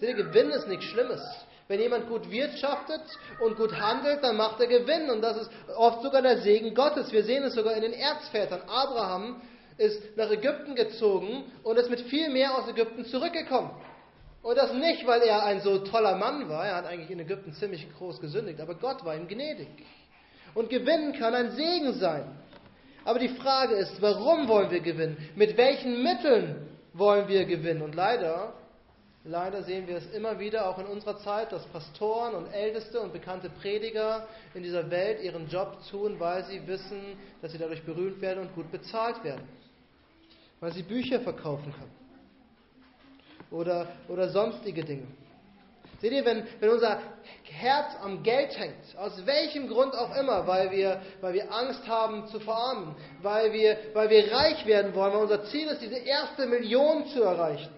Ihr, 0.00 0.14
Gewinn 0.14 0.50
ist 0.50 0.68
nichts 0.68 0.86
Schlimmes. 0.86 1.20
Wenn 1.66 1.80
jemand 1.80 2.08
gut 2.08 2.30
wirtschaftet 2.30 3.02
und 3.40 3.56
gut 3.56 3.78
handelt, 3.78 4.24
dann 4.24 4.36
macht 4.36 4.58
er 4.60 4.66
Gewinn. 4.66 5.10
Und 5.10 5.20
das 5.20 5.36
ist 5.36 5.50
oft 5.76 6.02
sogar 6.02 6.22
der 6.22 6.38
Segen 6.38 6.74
Gottes. 6.74 7.12
Wir 7.12 7.24
sehen 7.24 7.42
es 7.42 7.54
sogar 7.54 7.74
in 7.74 7.82
den 7.82 7.92
Erzvätern. 7.92 8.62
Abraham 8.66 9.42
ist 9.76 10.16
nach 10.16 10.30
Ägypten 10.30 10.74
gezogen 10.74 11.44
und 11.62 11.76
ist 11.78 11.90
mit 11.90 12.00
viel 12.02 12.30
mehr 12.30 12.56
aus 12.56 12.68
Ägypten 12.68 13.04
zurückgekommen. 13.04 13.70
Und 14.42 14.56
das 14.56 14.72
nicht, 14.72 15.06
weil 15.06 15.20
er 15.22 15.44
ein 15.44 15.60
so 15.60 15.78
toller 15.78 16.16
Mann 16.16 16.48
war. 16.48 16.64
Er 16.64 16.76
hat 16.76 16.86
eigentlich 16.86 17.10
in 17.10 17.20
Ägypten 17.20 17.52
ziemlich 17.52 17.86
groß 17.98 18.20
gesündigt. 18.20 18.60
Aber 18.60 18.74
Gott 18.74 19.04
war 19.04 19.14
ihm 19.14 19.28
gnädig. 19.28 19.68
Und 20.54 20.70
gewinnen 20.70 21.12
kann 21.12 21.34
ein 21.34 21.50
Segen 21.50 21.92
sein. 21.94 22.24
Aber 23.08 23.18
die 23.18 23.30
Frage 23.30 23.74
ist, 23.74 24.02
warum 24.02 24.48
wollen 24.48 24.70
wir 24.70 24.80
gewinnen? 24.80 25.16
Mit 25.34 25.56
welchen 25.56 26.02
Mitteln 26.02 26.68
wollen 26.92 27.26
wir 27.26 27.46
gewinnen? 27.46 27.80
Und 27.80 27.94
leider, 27.94 28.52
leider 29.24 29.62
sehen 29.62 29.86
wir 29.86 29.96
es 29.96 30.10
immer 30.12 30.38
wieder, 30.38 30.68
auch 30.68 30.78
in 30.78 30.84
unserer 30.84 31.16
Zeit, 31.20 31.50
dass 31.50 31.64
Pastoren 31.68 32.34
und 32.34 32.52
Älteste 32.52 33.00
und 33.00 33.14
bekannte 33.14 33.48
Prediger 33.48 34.28
in 34.52 34.62
dieser 34.62 34.90
Welt 34.90 35.22
ihren 35.22 35.48
Job 35.48 35.78
tun, 35.90 36.20
weil 36.20 36.44
sie 36.44 36.66
wissen, 36.66 37.00
dass 37.40 37.52
sie 37.52 37.56
dadurch 37.56 37.82
berühmt 37.82 38.20
werden 38.20 38.40
und 38.40 38.54
gut 38.54 38.70
bezahlt 38.70 39.24
werden. 39.24 39.48
Weil 40.60 40.74
sie 40.74 40.82
Bücher 40.82 41.20
verkaufen 41.20 41.72
können. 41.72 41.94
Oder, 43.50 43.88
oder 44.08 44.28
sonstige 44.28 44.84
Dinge. 44.84 45.06
Seht 46.00 46.12
ihr, 46.12 46.24
wenn, 46.24 46.46
wenn 46.60 46.70
unser 46.70 47.00
Herz 47.42 47.96
am 48.02 48.22
Geld 48.22 48.56
hängt, 48.56 48.96
aus 48.96 49.26
welchem 49.26 49.68
Grund 49.68 49.94
auch 49.96 50.14
immer, 50.16 50.46
weil 50.46 50.70
wir, 50.70 51.02
weil 51.20 51.34
wir 51.34 51.52
Angst 51.52 51.86
haben 51.88 52.28
zu 52.28 52.38
verarmen, 52.38 52.94
weil 53.20 53.52
wir, 53.52 53.76
weil 53.94 54.08
wir 54.08 54.32
reich 54.32 54.64
werden 54.64 54.94
wollen, 54.94 55.12
weil 55.12 55.22
unser 55.22 55.44
Ziel 55.46 55.66
ist, 55.66 55.82
diese 55.82 55.98
erste 55.98 56.46
Million 56.46 57.06
zu 57.08 57.22
erreichen, 57.22 57.72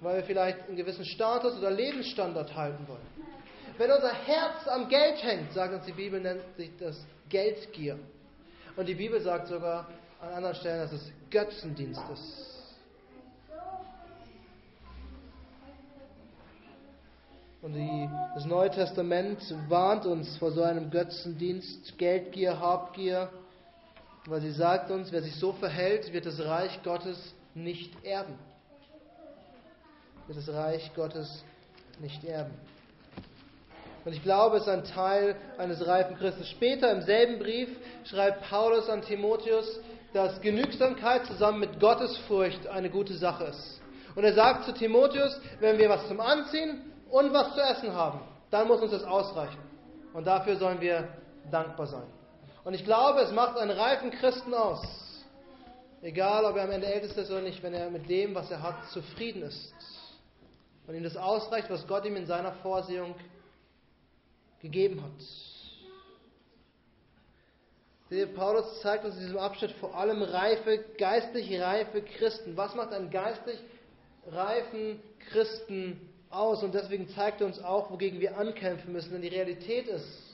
weil 0.00 0.18
wir 0.18 0.24
vielleicht 0.24 0.68
einen 0.68 0.76
gewissen 0.76 1.04
Status 1.04 1.58
oder 1.58 1.72
Lebensstandard 1.72 2.54
halten 2.54 2.86
wollen. 2.86 3.06
Wenn 3.76 3.90
unser 3.90 4.12
Herz 4.12 4.66
am 4.68 4.88
Geld 4.88 5.22
hängt, 5.22 5.52
sagt 5.52 5.74
uns 5.74 5.86
die 5.86 5.92
Bibel, 5.92 6.20
nennt 6.20 6.42
sich 6.56 6.70
das 6.78 7.04
Geldgier. 7.28 7.98
Und 8.76 8.86
die 8.86 8.94
Bibel 8.94 9.20
sagt 9.20 9.48
sogar 9.48 9.88
an 10.20 10.34
anderen 10.34 10.54
Stellen, 10.54 10.80
dass 10.80 10.92
es 10.92 11.12
Götzendienst 11.30 12.02
ist. 12.12 12.57
Und 17.60 17.72
die, 17.72 18.08
das 18.34 18.44
Neue 18.44 18.70
Testament 18.70 19.40
warnt 19.68 20.06
uns 20.06 20.36
vor 20.36 20.52
so 20.52 20.62
einem 20.62 20.90
Götzendienst, 20.90 21.98
Geldgier, 21.98 22.60
Habgier, 22.60 23.30
weil 24.26 24.40
sie 24.40 24.52
sagt 24.52 24.92
uns, 24.92 25.10
wer 25.10 25.22
sich 25.22 25.34
so 25.34 25.52
verhält, 25.52 26.12
wird 26.12 26.26
das 26.26 26.38
Reich 26.38 26.80
Gottes 26.84 27.34
nicht 27.54 27.92
erben. 28.04 28.38
Wird 30.28 30.38
das 30.38 30.48
Reich 30.54 30.92
Gottes 30.94 31.42
nicht 31.98 32.22
erben. 32.22 32.54
Und 34.04 34.12
ich 34.12 34.22
glaube, 34.22 34.58
es 34.58 34.62
ist 34.62 34.68
ein 34.68 34.84
Teil 34.84 35.34
eines 35.58 35.84
reifen 35.84 36.16
Christen. 36.16 36.44
Später 36.44 36.92
im 36.92 37.02
selben 37.02 37.40
Brief 37.40 37.68
schreibt 38.04 38.48
Paulus 38.48 38.88
an 38.88 39.02
Timotheus, 39.02 39.80
dass 40.12 40.40
Genügsamkeit 40.40 41.26
zusammen 41.26 41.58
mit 41.58 41.80
Gottesfurcht 41.80 42.68
eine 42.68 42.88
gute 42.88 43.14
Sache 43.14 43.44
ist. 43.44 43.80
Und 44.14 44.22
er 44.22 44.34
sagt 44.34 44.64
zu 44.64 44.72
Timotheus, 44.72 45.40
wenn 45.58 45.76
wir 45.76 45.88
was 45.88 46.06
zum 46.06 46.20
Anziehen 46.20 46.87
und 47.10 47.32
was 47.32 47.54
zu 47.54 47.60
essen 47.60 47.92
haben, 47.92 48.20
dann 48.50 48.68
muss 48.68 48.80
uns 48.80 48.92
das 48.92 49.04
ausreichen. 49.04 49.58
Und 50.12 50.26
dafür 50.26 50.56
sollen 50.56 50.80
wir 50.80 51.08
dankbar 51.50 51.86
sein. 51.86 52.06
Und 52.64 52.74
ich 52.74 52.84
glaube, 52.84 53.20
es 53.20 53.32
macht 53.32 53.56
einen 53.58 53.70
reifen 53.70 54.10
Christen 54.10 54.52
aus, 54.54 54.82
egal 56.02 56.44
ob 56.44 56.56
er 56.56 56.64
am 56.64 56.70
Ende 56.70 56.86
ältest 56.86 57.16
ist 57.16 57.30
oder 57.30 57.40
nicht, 57.40 57.62
wenn 57.62 57.74
er 57.74 57.90
mit 57.90 58.08
dem, 58.08 58.34
was 58.34 58.50
er 58.50 58.62
hat, 58.62 58.90
zufrieden 58.90 59.42
ist. 59.42 59.74
Und 60.86 60.94
ihm 60.94 61.02
das 61.02 61.16
ausreicht, 61.16 61.68
was 61.70 61.86
Gott 61.86 62.04
ihm 62.06 62.16
in 62.16 62.26
seiner 62.26 62.52
Vorsehung 62.52 63.14
gegeben 64.60 65.02
hat. 65.02 65.12
Paulus 68.34 68.80
zeigt 68.80 69.04
uns 69.04 69.16
in 69.16 69.20
diesem 69.20 69.38
Abschnitt 69.38 69.72
vor 69.72 69.94
allem 69.94 70.22
reife, 70.22 70.82
geistlich 70.98 71.60
reife 71.60 72.00
Christen. 72.00 72.56
Was 72.56 72.74
macht 72.74 72.92
einen 72.92 73.10
geistlich 73.10 73.58
reifen 74.30 75.02
Christen 75.30 76.07
aus 76.30 76.62
und 76.62 76.74
deswegen 76.74 77.08
zeigt 77.08 77.40
er 77.40 77.46
uns 77.46 77.58
auch, 77.62 77.90
wogegen 77.90 78.20
wir 78.20 78.36
ankämpfen 78.36 78.92
müssen. 78.92 79.12
Denn 79.12 79.22
die 79.22 79.28
Realität 79.28 79.86
ist, 79.88 80.28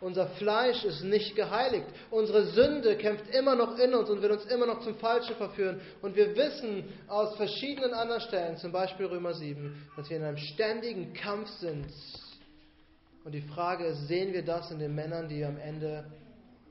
unser 0.00 0.26
Fleisch 0.26 0.84
ist 0.84 1.02
nicht 1.02 1.34
geheiligt. 1.34 1.86
Unsere 2.10 2.44
Sünde 2.48 2.96
kämpft 2.96 3.34
immer 3.34 3.54
noch 3.54 3.78
in 3.78 3.94
uns 3.94 4.10
und 4.10 4.20
will 4.20 4.32
uns 4.32 4.44
immer 4.46 4.66
noch 4.66 4.80
zum 4.80 4.96
Falschen 4.96 5.34
verführen. 5.36 5.80
Und 6.02 6.14
wir 6.14 6.36
wissen 6.36 6.84
aus 7.08 7.36
verschiedenen 7.36 7.94
anderen 7.94 8.20
Stellen, 8.20 8.56
zum 8.58 8.70
Beispiel 8.70 9.06
Römer 9.06 9.32
7, 9.32 9.74
dass 9.96 10.10
wir 10.10 10.18
in 10.18 10.24
einem 10.24 10.36
ständigen 10.36 11.14
Kampf 11.14 11.48
sind. 11.58 11.86
Und 13.24 13.32
die 13.32 13.40
Frage 13.40 13.86
ist, 13.86 14.06
sehen 14.06 14.34
wir 14.34 14.44
das 14.44 14.70
in 14.70 14.78
den 14.78 14.94
Männern, 14.94 15.28
die 15.28 15.42
am 15.42 15.56
Ende 15.56 16.04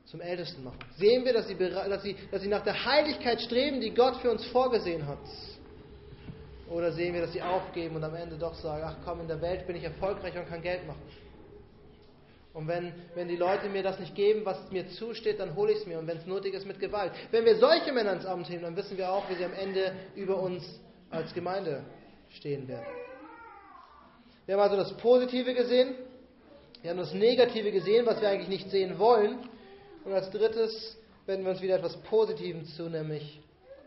zum 0.04 0.20
Ältesten 0.20 0.62
machen? 0.62 0.78
Sehen 0.96 1.24
wir, 1.24 1.32
dass 1.32 1.48
sie, 1.48 1.56
dass 1.56 2.02
sie, 2.02 2.16
dass 2.30 2.42
sie 2.42 2.48
nach 2.48 2.62
der 2.62 2.84
Heiligkeit 2.84 3.40
streben, 3.40 3.80
die 3.80 3.92
Gott 3.92 4.16
für 4.18 4.30
uns 4.30 4.46
vorgesehen 4.46 5.08
hat? 5.08 5.18
Oder 6.70 6.92
sehen 6.92 7.14
wir, 7.14 7.20
dass 7.20 7.32
sie 7.32 7.42
aufgeben 7.42 7.96
und 7.96 8.04
am 8.04 8.14
Ende 8.14 8.36
doch 8.36 8.54
sagen, 8.54 8.84
ach 8.86 8.96
komm, 9.04 9.20
in 9.20 9.28
der 9.28 9.40
Welt 9.42 9.66
bin 9.66 9.76
ich 9.76 9.84
erfolgreich 9.84 10.36
und 10.36 10.48
kann 10.48 10.62
Geld 10.62 10.86
machen. 10.86 11.02
Und 12.54 12.68
wenn, 12.68 12.92
wenn 13.16 13.26
die 13.26 13.36
Leute 13.36 13.68
mir 13.68 13.82
das 13.82 13.98
nicht 13.98 14.14
geben, 14.14 14.44
was 14.44 14.70
mir 14.70 14.88
zusteht, 14.88 15.40
dann 15.40 15.56
hole 15.56 15.72
ich 15.72 15.78
es 15.78 15.86
mir. 15.86 15.98
Und 15.98 16.06
wenn 16.06 16.18
es 16.18 16.26
nötig 16.26 16.54
ist, 16.54 16.66
mit 16.66 16.78
Gewalt. 16.78 17.12
Wenn 17.32 17.44
wir 17.44 17.56
solche 17.56 17.92
Männer 17.92 18.12
ins 18.12 18.24
Amt 18.24 18.48
heben, 18.48 18.62
dann 18.62 18.76
wissen 18.76 18.96
wir 18.96 19.10
auch, 19.10 19.28
wie 19.28 19.34
sie 19.34 19.44
am 19.44 19.52
Ende 19.52 19.92
über 20.14 20.40
uns 20.40 20.62
als 21.10 21.34
Gemeinde 21.34 21.84
stehen 22.30 22.68
werden. 22.68 22.86
Wir 24.46 24.54
haben 24.54 24.62
also 24.62 24.76
das 24.76 24.96
Positive 24.98 25.52
gesehen. 25.52 25.96
Wir 26.80 26.90
haben 26.90 26.98
das 26.98 27.12
Negative 27.12 27.72
gesehen, 27.72 28.06
was 28.06 28.20
wir 28.20 28.28
eigentlich 28.28 28.48
nicht 28.48 28.70
sehen 28.70 28.98
wollen. 29.00 29.38
Und 30.04 30.12
als 30.12 30.30
drittes 30.30 30.96
wenden 31.26 31.44
wir 31.44 31.52
uns 31.52 31.62
wieder 31.62 31.76
etwas 31.76 31.96
Positivem 32.02 32.64
zu, 32.66 32.88
nämlich 32.88 33.40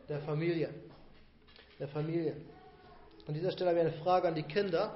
der 0.10 0.20
Familie. 0.20 0.72
Der 1.80 1.88
Familie. 1.88 2.36
An 3.28 3.34
dieser 3.34 3.52
Stelle 3.52 3.72
habe 3.72 3.80
ich 3.80 3.86
eine 3.88 4.04
Frage 4.04 4.30
an 4.30 4.36
die 4.36 4.44
Kinder. 4.44 4.94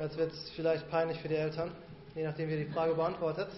Jetzt 0.00 0.16
wird 0.16 0.32
es 0.32 0.50
vielleicht 0.56 0.90
peinlich 0.90 1.20
für 1.20 1.28
die 1.28 1.36
Eltern, 1.36 1.70
je 2.16 2.24
nachdem, 2.24 2.48
wie 2.48 2.54
ihr 2.54 2.64
die 2.64 2.72
Frage 2.72 2.94
beantwortet. 2.94 3.48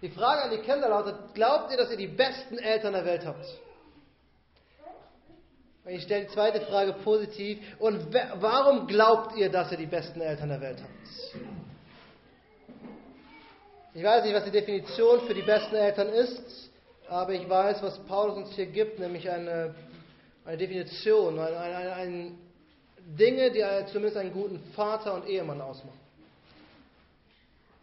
Die 0.00 0.08
Frage 0.08 0.44
an 0.44 0.50
die 0.50 0.62
Kinder 0.62 0.88
lautet: 0.88 1.34
Glaubt 1.34 1.70
ihr, 1.70 1.76
dass 1.76 1.90
ihr 1.90 1.98
die 1.98 2.06
besten 2.06 2.56
Eltern 2.56 2.94
der 2.94 3.04
Welt 3.04 3.26
habt? 3.26 3.44
Ich 5.84 6.04
stelle 6.04 6.24
die 6.24 6.32
zweite 6.32 6.62
Frage 6.62 6.94
positiv. 7.04 7.58
Und 7.78 8.14
warum 8.14 8.86
glaubt 8.86 9.36
ihr, 9.36 9.50
dass 9.50 9.70
ihr 9.70 9.78
die 9.78 9.86
besten 9.86 10.22
Eltern 10.22 10.48
der 10.48 10.60
Welt 10.62 10.78
habt? 10.80 11.42
Ich 13.92 14.02
weiß 14.02 14.24
nicht, 14.24 14.34
was 14.34 14.44
die 14.44 14.52
Definition 14.52 15.20
für 15.26 15.34
die 15.34 15.42
besten 15.42 15.74
Eltern 15.74 16.08
ist, 16.08 16.70
aber 17.08 17.34
ich 17.34 17.46
weiß, 17.46 17.82
was 17.82 17.98
Paulus 18.04 18.36
uns 18.36 18.52
hier 18.52 18.66
gibt, 18.66 19.00
nämlich 19.00 19.28
eine 19.28 19.74
eine 20.44 20.56
Definition, 20.56 21.38
ein, 21.38 21.54
ein, 21.54 21.88
ein, 21.88 22.38
Dinge, 23.18 23.50
die 23.50 23.64
zumindest 23.86 24.18
einen 24.18 24.32
guten 24.32 24.60
Vater 24.74 25.14
und 25.14 25.26
Ehemann 25.26 25.60
ausmachen. 25.60 25.98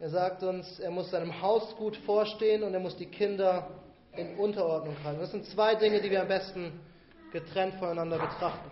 Er 0.00 0.10
sagt 0.10 0.42
uns, 0.42 0.78
er 0.78 0.90
muss 0.90 1.10
seinem 1.10 1.42
Haus 1.42 1.74
gut 1.76 1.96
vorstehen 1.98 2.62
und 2.62 2.72
er 2.72 2.80
muss 2.80 2.96
die 2.96 3.06
Kinder 3.06 3.68
in 4.16 4.36
Unterordnung 4.36 4.96
halten. 5.04 5.20
Das 5.20 5.32
sind 5.32 5.44
zwei 5.46 5.74
Dinge, 5.74 6.00
die 6.00 6.10
wir 6.10 6.22
am 6.22 6.28
besten 6.28 6.72
getrennt 7.32 7.74
voneinander 7.74 8.18
betrachten. 8.18 8.70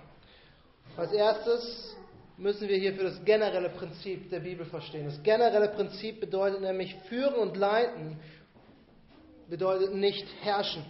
Als 0.96 1.12
erstes 1.12 1.96
müssen 2.36 2.68
wir 2.68 2.76
hier 2.76 2.94
für 2.94 3.04
das 3.04 3.24
generelle 3.24 3.70
Prinzip 3.70 4.30
der 4.30 4.40
Bibel 4.40 4.66
verstehen. 4.66 5.06
Das 5.06 5.22
generelle 5.22 5.68
Prinzip 5.68 6.20
bedeutet 6.20 6.60
nämlich 6.60 6.94
führen 7.08 7.34
und 7.34 7.56
leiten, 7.56 8.18
bedeutet 9.48 9.94
nicht 9.94 10.26
herrschen. 10.42 10.84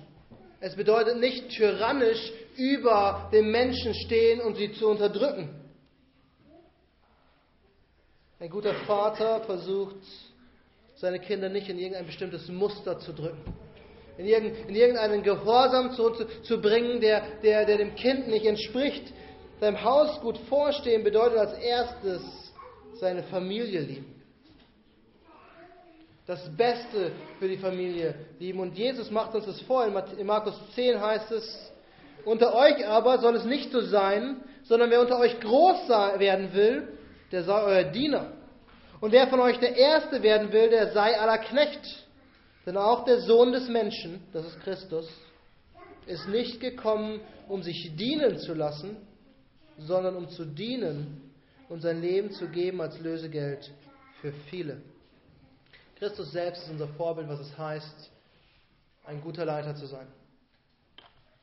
Es 0.60 0.74
bedeutet 0.74 1.18
nicht 1.18 1.50
tyrannisch 1.50 2.32
über 2.56 3.28
den 3.32 3.50
Menschen 3.50 3.94
stehen 3.94 4.40
und 4.40 4.56
sie 4.56 4.72
zu 4.72 4.88
unterdrücken. 4.88 5.48
Ein 8.38 8.50
guter 8.50 8.74
Vater 8.86 9.40
versucht, 9.42 9.96
seine 10.96 11.18
Kinder 11.20 11.48
nicht 11.48 11.68
in 11.68 11.78
irgendein 11.78 12.06
bestimmtes 12.06 12.48
Muster 12.48 12.98
zu 12.98 13.12
drücken. 13.12 13.54
in, 14.18 14.26
irgendeinen 14.26 15.22
Gehorsam 15.22 15.92
zu, 15.92 16.10
zu, 16.42 16.60
bringen, 16.60 17.00
der, 17.00 17.22
der, 17.42 17.64
der 17.66 17.78
dem 17.78 17.94
Kind 17.94 18.28
nicht 18.28 18.46
entspricht. 18.46 19.12
Seinem 19.60 19.82
Haus 19.82 20.20
gut 20.20 20.38
vorstehen 20.48 21.02
bedeutet 21.02 21.38
als 21.38 21.54
erstes 21.54 22.22
seine 23.00 23.22
Familie 23.24 23.80
lieben. 23.80 24.22
Das 26.26 26.48
Beste 26.56 27.12
für 27.38 27.48
die 27.48 27.56
Familie 27.56 28.14
lieben. 28.38 28.60
Und 28.60 28.76
Jesus 28.76 29.10
macht 29.10 29.34
uns 29.34 29.46
das 29.46 29.60
vor. 29.62 29.86
In 29.86 30.26
Markus 30.26 30.54
10 30.74 31.00
heißt 31.00 31.30
es, 31.30 31.72
unter 32.26 32.54
euch 32.54 32.86
aber 32.86 33.18
soll 33.18 33.36
es 33.36 33.44
nicht 33.44 33.72
so 33.72 33.80
sein, 33.80 34.42
sondern 34.64 34.90
wer 34.90 35.00
unter 35.00 35.18
euch 35.18 35.38
groß 35.40 35.88
werden 35.88 36.52
will, 36.52 36.88
der 37.32 37.44
sei 37.44 37.62
euer 37.62 37.84
Diener. 37.84 38.32
Und 39.00 39.12
wer 39.12 39.28
von 39.28 39.40
euch 39.40 39.58
der 39.58 39.76
Erste 39.76 40.22
werden 40.22 40.52
will, 40.52 40.68
der 40.70 40.92
sei 40.92 41.18
aller 41.18 41.38
Knecht. 41.38 42.06
Denn 42.66 42.76
auch 42.76 43.04
der 43.04 43.20
Sohn 43.20 43.52
des 43.52 43.68
Menschen, 43.68 44.22
das 44.32 44.44
ist 44.44 44.60
Christus, 44.60 45.08
ist 46.06 46.28
nicht 46.28 46.60
gekommen, 46.60 47.20
um 47.48 47.62
sich 47.62 47.94
dienen 47.96 48.38
zu 48.38 48.54
lassen, 48.54 48.96
sondern 49.78 50.16
um 50.16 50.28
zu 50.28 50.44
dienen 50.44 51.32
und 51.68 51.80
sein 51.80 52.00
Leben 52.00 52.32
zu 52.32 52.48
geben 52.48 52.80
als 52.80 52.98
Lösegeld 53.00 53.70
für 54.20 54.32
viele. 54.50 54.82
Christus 55.98 56.32
selbst 56.32 56.64
ist 56.64 56.70
unser 56.70 56.88
Vorbild, 56.88 57.28
was 57.28 57.40
es 57.40 57.56
heißt, 57.56 58.10
ein 59.04 59.20
guter 59.20 59.44
Leiter 59.44 59.76
zu 59.76 59.86
sein, 59.86 60.08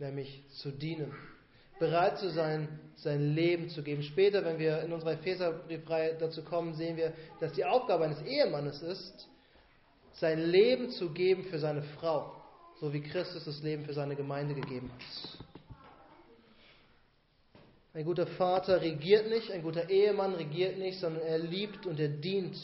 nämlich 0.04 0.44
zu 0.62 0.72
dienen, 0.72 1.12
bereit 1.80 2.20
zu 2.20 2.30
sein, 2.30 2.68
sein 2.96 3.34
Leben 3.34 3.70
zu 3.70 3.82
geben. 3.82 4.04
Später, 4.04 4.46
wenn 4.46 4.60
wir 4.60 4.82
in 4.82 4.94
unserer 4.94 5.14
Epheserbriefreihe 5.14 6.16
dazu 6.20 6.44
kommen, 6.44 6.76
sehen 6.76 6.98
wir, 6.98 7.14
dass 7.40 7.54
die 7.54 7.66
Aufgabe 7.66 8.06
eines 8.06 8.22
Ehemannes 8.22 8.82
ist, 8.82 9.28
sein 10.14 10.40
Leben 10.40 10.90
zu 10.92 11.12
geben 11.12 11.46
für 11.46 11.58
seine 11.58 11.82
Frau, 11.82 12.36
so 12.80 12.94
wie 12.94 13.02
Christus 13.02 13.46
das 13.46 13.64
Leben 13.64 13.86
für 13.86 13.94
seine 13.94 14.16
Gemeinde 14.16 14.54
gegeben 14.54 14.92
hat. 14.94 15.40
Ein 17.96 18.06
guter 18.06 18.28
Vater 18.28 18.82
regiert 18.82 19.30
nicht, 19.30 19.52
ein 19.52 19.62
guter 19.62 19.90
Ehemann 19.90 20.34
regiert 20.34 20.78
nicht, 20.80 21.00
sondern 21.00 21.24
er 21.24 21.38
liebt 21.38 21.86
und 21.86 22.00
er 22.00 22.10
dient. 22.10 22.58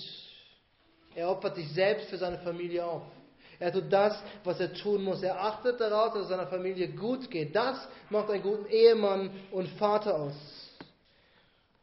Er 1.15 1.29
opfert 1.29 1.55
sich 1.55 1.69
selbst 1.71 2.09
für 2.09 2.17
seine 2.17 2.39
Familie 2.39 2.85
auf. 2.85 3.03
Er 3.59 3.73
tut 3.73 3.91
das, 3.91 4.17
was 4.43 4.59
er 4.59 4.73
tun 4.73 5.03
muss. 5.03 5.21
Er 5.21 5.41
achtet 5.43 5.81
darauf, 5.81 6.13
dass 6.13 6.23
es 6.23 6.29
seiner 6.29 6.47
Familie 6.47 6.87
gut 6.89 7.29
geht. 7.29 7.55
Das 7.55 7.87
macht 8.09 8.29
einen 8.29 8.41
guten 8.41 8.65
Ehemann 8.67 9.29
und 9.51 9.67
Vater 9.77 10.15
aus. 10.15 10.33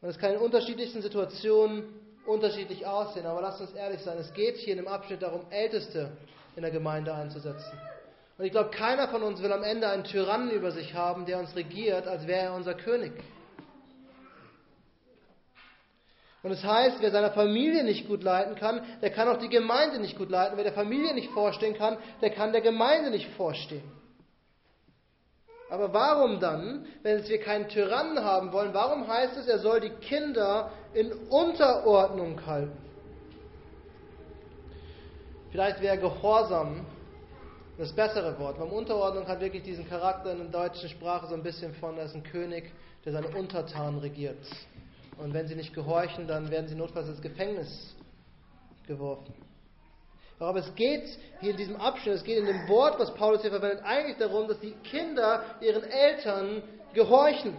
Und 0.01 0.09
es 0.09 0.17
kann 0.17 0.33
in 0.33 0.39
unterschiedlichsten 0.39 1.01
Situationen 1.01 1.83
unterschiedlich 2.25 2.85
aussehen. 2.85 3.25
Aber 3.25 3.41
lasst 3.41 3.61
uns 3.61 3.73
ehrlich 3.73 4.01
sein, 4.01 4.17
es 4.17 4.33
geht 4.33 4.57
hier 4.57 4.73
in 4.73 4.79
dem 4.79 4.87
Abschnitt 4.87 5.21
darum, 5.21 5.41
Älteste 5.51 6.11
in 6.55 6.63
der 6.63 6.71
Gemeinde 6.71 7.13
einzusetzen. 7.13 7.71
Und 8.37 8.45
ich 8.45 8.51
glaube, 8.51 8.69
keiner 8.71 9.07
von 9.07 9.23
uns 9.23 9.41
will 9.41 9.51
am 9.51 9.63
Ende 9.63 9.87
einen 9.89 10.03
Tyrannen 10.03 10.51
über 10.51 10.71
sich 10.71 10.93
haben, 10.93 11.25
der 11.25 11.39
uns 11.39 11.55
regiert, 11.55 12.07
als 12.07 12.27
wäre 12.27 12.45
er 12.45 12.53
unser 12.53 12.73
König. 12.73 13.13
Und 16.43 16.51
es 16.51 16.61
das 16.61 16.71
heißt, 16.71 16.97
wer 17.01 17.11
seiner 17.11 17.31
Familie 17.31 17.83
nicht 17.83 18.07
gut 18.07 18.23
leiten 18.23 18.55
kann, 18.55 18.81
der 19.01 19.09
kann 19.09 19.27
auch 19.27 19.39
die 19.39 19.49
Gemeinde 19.49 19.99
nicht 19.99 20.17
gut 20.17 20.29
leiten. 20.29 20.55
Wer 20.55 20.63
der 20.63 20.73
Familie 20.73 21.13
nicht 21.13 21.31
vorstehen 21.31 21.75
kann, 21.75 21.97
der 22.21 22.29
kann 22.29 22.51
der 22.51 22.61
Gemeinde 22.61 23.09
nicht 23.09 23.29
vorstehen. 23.31 23.83
Aber 25.69 25.93
warum 25.93 26.39
dann, 26.39 26.85
wenn 27.03 27.27
wir 27.27 27.41
keinen 27.41 27.67
Tyrannen 27.67 28.23
haben 28.23 28.53
wollen, 28.53 28.73
warum 28.73 29.07
heißt 29.07 29.35
es, 29.37 29.47
er 29.47 29.59
soll 29.59 29.81
die 29.81 29.89
Kinder 29.89 30.71
in 30.93 31.11
Unterordnung 31.29 32.45
halten? 32.45 32.77
Vielleicht 35.51 35.81
wäre 35.81 35.97
Gehorsam 35.97 36.85
das 37.77 37.93
bessere 37.93 38.37
Wort. 38.39 38.59
Weil 38.59 38.67
Unterordnung 38.67 39.27
hat 39.27 39.39
wirklich 39.39 39.63
diesen 39.63 39.87
Charakter 39.87 40.31
in 40.31 40.37
der 40.37 40.47
deutschen 40.47 40.89
Sprache 40.89 41.27
so 41.27 41.35
ein 41.35 41.43
bisschen 41.43 41.73
von, 41.75 41.97
er 41.97 42.05
ist 42.05 42.15
ein 42.15 42.23
König, 42.23 42.71
der 43.05 43.13
seine 43.13 43.27
Untertanen 43.29 43.99
regiert. 43.99 44.37
Und 45.17 45.33
wenn 45.33 45.47
sie 45.47 45.55
nicht 45.55 45.73
gehorchen, 45.73 46.27
dann 46.27 46.51
werden 46.51 46.67
sie 46.67 46.75
notfalls 46.75 47.07
ins 47.07 47.21
Gefängnis 47.21 47.95
geworfen. 48.85 49.33
Aber 50.39 50.59
es 50.59 50.75
geht 50.75 51.17
hier 51.39 51.51
in 51.51 51.57
diesem 51.57 51.75
Abschnitt, 51.77 52.15
es 52.15 52.23
geht 52.23 52.37
in 52.37 52.45
dem 52.45 52.67
Wort, 52.67 52.99
was 52.99 53.13
Paulus 53.15 53.41
hier 53.41 53.49
verwendet, 53.49 53.83
eigentlich 53.83 54.17
darum, 54.17 54.47
dass 54.47 54.59
die 54.59 54.73
Kinder 54.83 55.43
ihren 55.61 55.83
Eltern 55.83 56.61
gehorchen. 56.93 57.55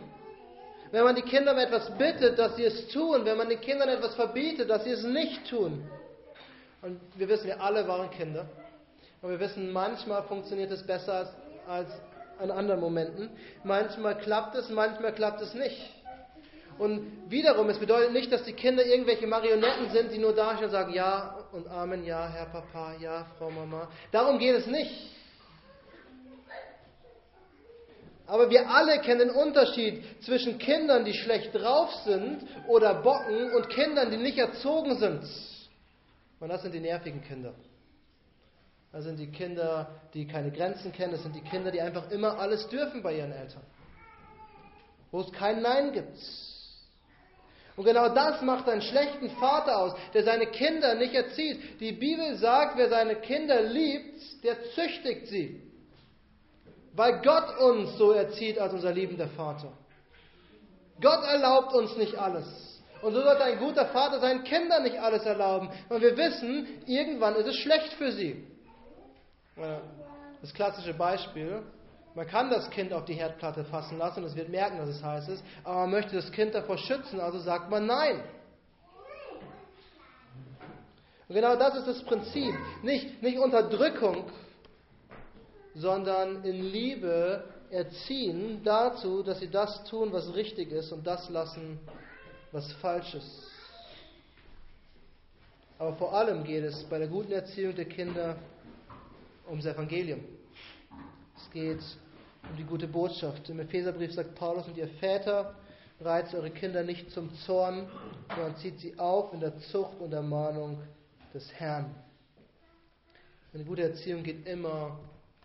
Wenn 0.90 1.04
man 1.04 1.16
die 1.16 1.22
Kinder 1.22 1.52
um 1.52 1.58
etwas 1.58 1.90
bittet, 1.98 2.38
dass 2.38 2.56
sie 2.56 2.64
es 2.64 2.88
tun. 2.88 3.24
Wenn 3.24 3.36
man 3.36 3.48
den 3.48 3.60
Kindern 3.60 3.88
etwas 3.88 4.14
verbietet, 4.14 4.70
dass 4.70 4.84
sie 4.84 4.90
es 4.90 5.02
nicht 5.02 5.48
tun. 5.48 5.84
Und 6.80 7.00
wir 7.16 7.28
wissen, 7.28 7.46
wir 7.46 7.60
alle 7.60 7.86
waren 7.86 8.10
Kinder. 8.10 8.46
Und 9.20 9.30
wir 9.30 9.40
wissen, 9.40 9.72
manchmal 9.72 10.22
funktioniert 10.22 10.70
es 10.70 10.86
besser 10.86 11.12
als, 11.14 11.28
als 11.66 11.90
an 12.38 12.50
anderen 12.50 12.80
Momenten. 12.80 13.30
Manchmal 13.64 14.16
klappt 14.16 14.54
es, 14.54 14.70
manchmal 14.70 15.12
klappt 15.12 15.42
es 15.42 15.52
nicht. 15.54 15.97
Und 16.78 17.30
wiederum, 17.30 17.68
es 17.70 17.78
bedeutet 17.78 18.12
nicht, 18.12 18.30
dass 18.30 18.44
die 18.44 18.52
Kinder 18.52 18.84
irgendwelche 18.84 19.26
Marionetten 19.26 19.90
sind, 19.90 20.12
die 20.12 20.18
nur 20.18 20.34
dastehen 20.34 20.66
und 20.66 20.70
sagen, 20.70 20.92
ja 20.92 21.38
und 21.52 21.66
Amen, 21.68 22.04
ja, 22.04 22.28
Herr 22.28 22.46
Papa, 22.46 22.94
ja, 23.00 23.26
Frau 23.38 23.50
Mama. 23.50 23.88
Darum 24.12 24.38
geht 24.38 24.54
es 24.54 24.66
nicht. 24.66 24.92
Aber 28.26 28.50
wir 28.50 28.68
alle 28.68 29.00
kennen 29.00 29.20
den 29.20 29.30
Unterschied 29.30 30.04
zwischen 30.22 30.58
Kindern, 30.58 31.06
die 31.06 31.14
schlecht 31.14 31.54
drauf 31.54 31.90
sind 32.04 32.46
oder 32.68 33.02
bocken 33.02 33.52
und 33.54 33.70
Kindern, 33.70 34.10
die 34.10 34.18
nicht 34.18 34.36
erzogen 34.36 34.98
sind. 34.98 35.24
Und 36.38 36.48
das 36.50 36.62
sind 36.62 36.74
die 36.74 36.80
nervigen 36.80 37.22
Kinder. 37.22 37.54
Das 38.92 39.04
sind 39.04 39.18
die 39.18 39.30
Kinder, 39.30 39.90
die 40.12 40.26
keine 40.26 40.50
Grenzen 40.50 40.92
kennen. 40.92 41.12
Das 41.12 41.22
sind 41.22 41.34
die 41.34 41.40
Kinder, 41.40 41.70
die 41.70 41.80
einfach 41.80 42.10
immer 42.10 42.38
alles 42.38 42.68
dürfen 42.68 43.02
bei 43.02 43.16
ihren 43.16 43.32
Eltern. 43.32 43.62
Wo 45.10 45.20
es 45.20 45.32
kein 45.32 45.62
Nein 45.62 45.92
gibt. 45.92 46.18
Und 47.78 47.84
genau 47.84 48.08
das 48.08 48.42
macht 48.42 48.68
einen 48.68 48.82
schlechten 48.82 49.30
Vater 49.30 49.78
aus, 49.78 49.94
der 50.12 50.24
seine 50.24 50.46
Kinder 50.46 50.96
nicht 50.96 51.14
erzieht. 51.14 51.80
Die 51.80 51.92
Bibel 51.92 52.34
sagt, 52.34 52.76
wer 52.76 52.88
seine 52.88 53.14
Kinder 53.14 53.62
liebt, 53.62 54.42
der 54.42 54.56
züchtigt 54.74 55.28
sie. 55.28 55.62
Weil 56.92 57.22
Gott 57.22 57.56
uns 57.60 57.96
so 57.96 58.10
erzieht 58.10 58.58
als 58.58 58.72
unser 58.72 58.92
liebender 58.92 59.28
Vater. 59.28 59.72
Gott 61.00 61.22
erlaubt 61.24 61.72
uns 61.72 61.96
nicht 61.96 62.16
alles. 62.16 62.82
Und 63.00 63.14
so 63.14 63.22
sollte 63.22 63.44
ein 63.44 63.60
guter 63.60 63.86
Vater 63.86 64.18
seinen 64.18 64.42
Kindern 64.42 64.82
nicht 64.82 64.98
alles 64.98 65.24
erlauben. 65.24 65.70
Und 65.88 66.02
wir 66.02 66.16
wissen, 66.16 66.82
irgendwann 66.84 67.36
ist 67.36 67.46
es 67.46 67.54
schlecht 67.58 67.92
für 67.92 68.10
sie. 68.10 68.44
Das 70.40 70.52
klassische 70.52 70.94
Beispiel, 70.94 71.62
man 72.18 72.26
kann 72.26 72.50
das 72.50 72.68
Kind 72.70 72.92
auf 72.92 73.04
die 73.04 73.14
Herdplatte 73.14 73.64
fassen 73.66 73.96
lassen 73.96 74.24
und 74.24 74.30
es 74.30 74.34
wird 74.34 74.48
merken, 74.48 74.78
dass 74.78 74.88
es 74.88 75.04
heiß 75.04 75.28
ist, 75.28 75.44
aber 75.62 75.82
man 75.82 75.90
möchte 75.92 76.16
das 76.16 76.32
Kind 76.32 76.52
davor 76.52 76.76
schützen, 76.76 77.20
also 77.20 77.38
sagt 77.38 77.70
man 77.70 77.86
Nein. 77.86 78.24
Und 81.28 81.34
genau 81.36 81.54
das 81.54 81.76
ist 81.76 81.86
das 81.86 82.02
Prinzip. 82.02 82.52
Nicht, 82.82 83.22
nicht 83.22 83.38
Unterdrückung, 83.38 84.24
sondern 85.76 86.42
in 86.42 86.60
Liebe 86.60 87.44
erziehen 87.70 88.62
dazu, 88.64 89.22
dass 89.22 89.38
sie 89.38 89.48
das 89.48 89.84
tun, 89.84 90.12
was 90.12 90.34
richtig 90.34 90.72
ist 90.72 90.90
und 90.90 91.06
das 91.06 91.30
lassen, 91.30 91.78
was 92.50 92.72
falsch 92.80 93.14
ist. 93.14 93.46
Aber 95.78 95.94
vor 95.94 96.12
allem 96.12 96.42
geht 96.42 96.64
es 96.64 96.82
bei 96.82 96.98
der 96.98 97.06
guten 97.06 97.30
Erziehung 97.30 97.76
der 97.76 97.84
Kinder 97.84 98.36
ums 99.46 99.66
Evangelium. 99.66 100.24
Es 101.36 101.48
geht 101.52 101.80
um 102.50 102.56
die 102.56 102.64
gute 102.64 102.86
Botschaft. 102.86 103.48
Im 103.48 103.60
Epheserbrief 103.60 104.12
sagt 104.12 104.34
Paulus, 104.34 104.66
und 104.66 104.76
ihr 104.76 104.88
Väter, 105.00 105.54
reizt 106.00 106.34
eure 106.34 106.50
Kinder 106.50 106.82
nicht 106.82 107.10
zum 107.10 107.34
Zorn, 107.40 107.88
sondern 108.34 108.56
zieht 108.56 108.78
sie 108.78 108.98
auf 108.98 109.32
in 109.32 109.40
der 109.40 109.58
Zucht 109.58 110.00
und 110.00 110.12
Ermahnung 110.12 110.78
des 111.34 111.52
Herrn. 111.54 111.94
Eine 113.52 113.64
gute 113.64 113.82
Erziehung 113.82 114.22
geht 114.22 114.46
immer 114.46 114.98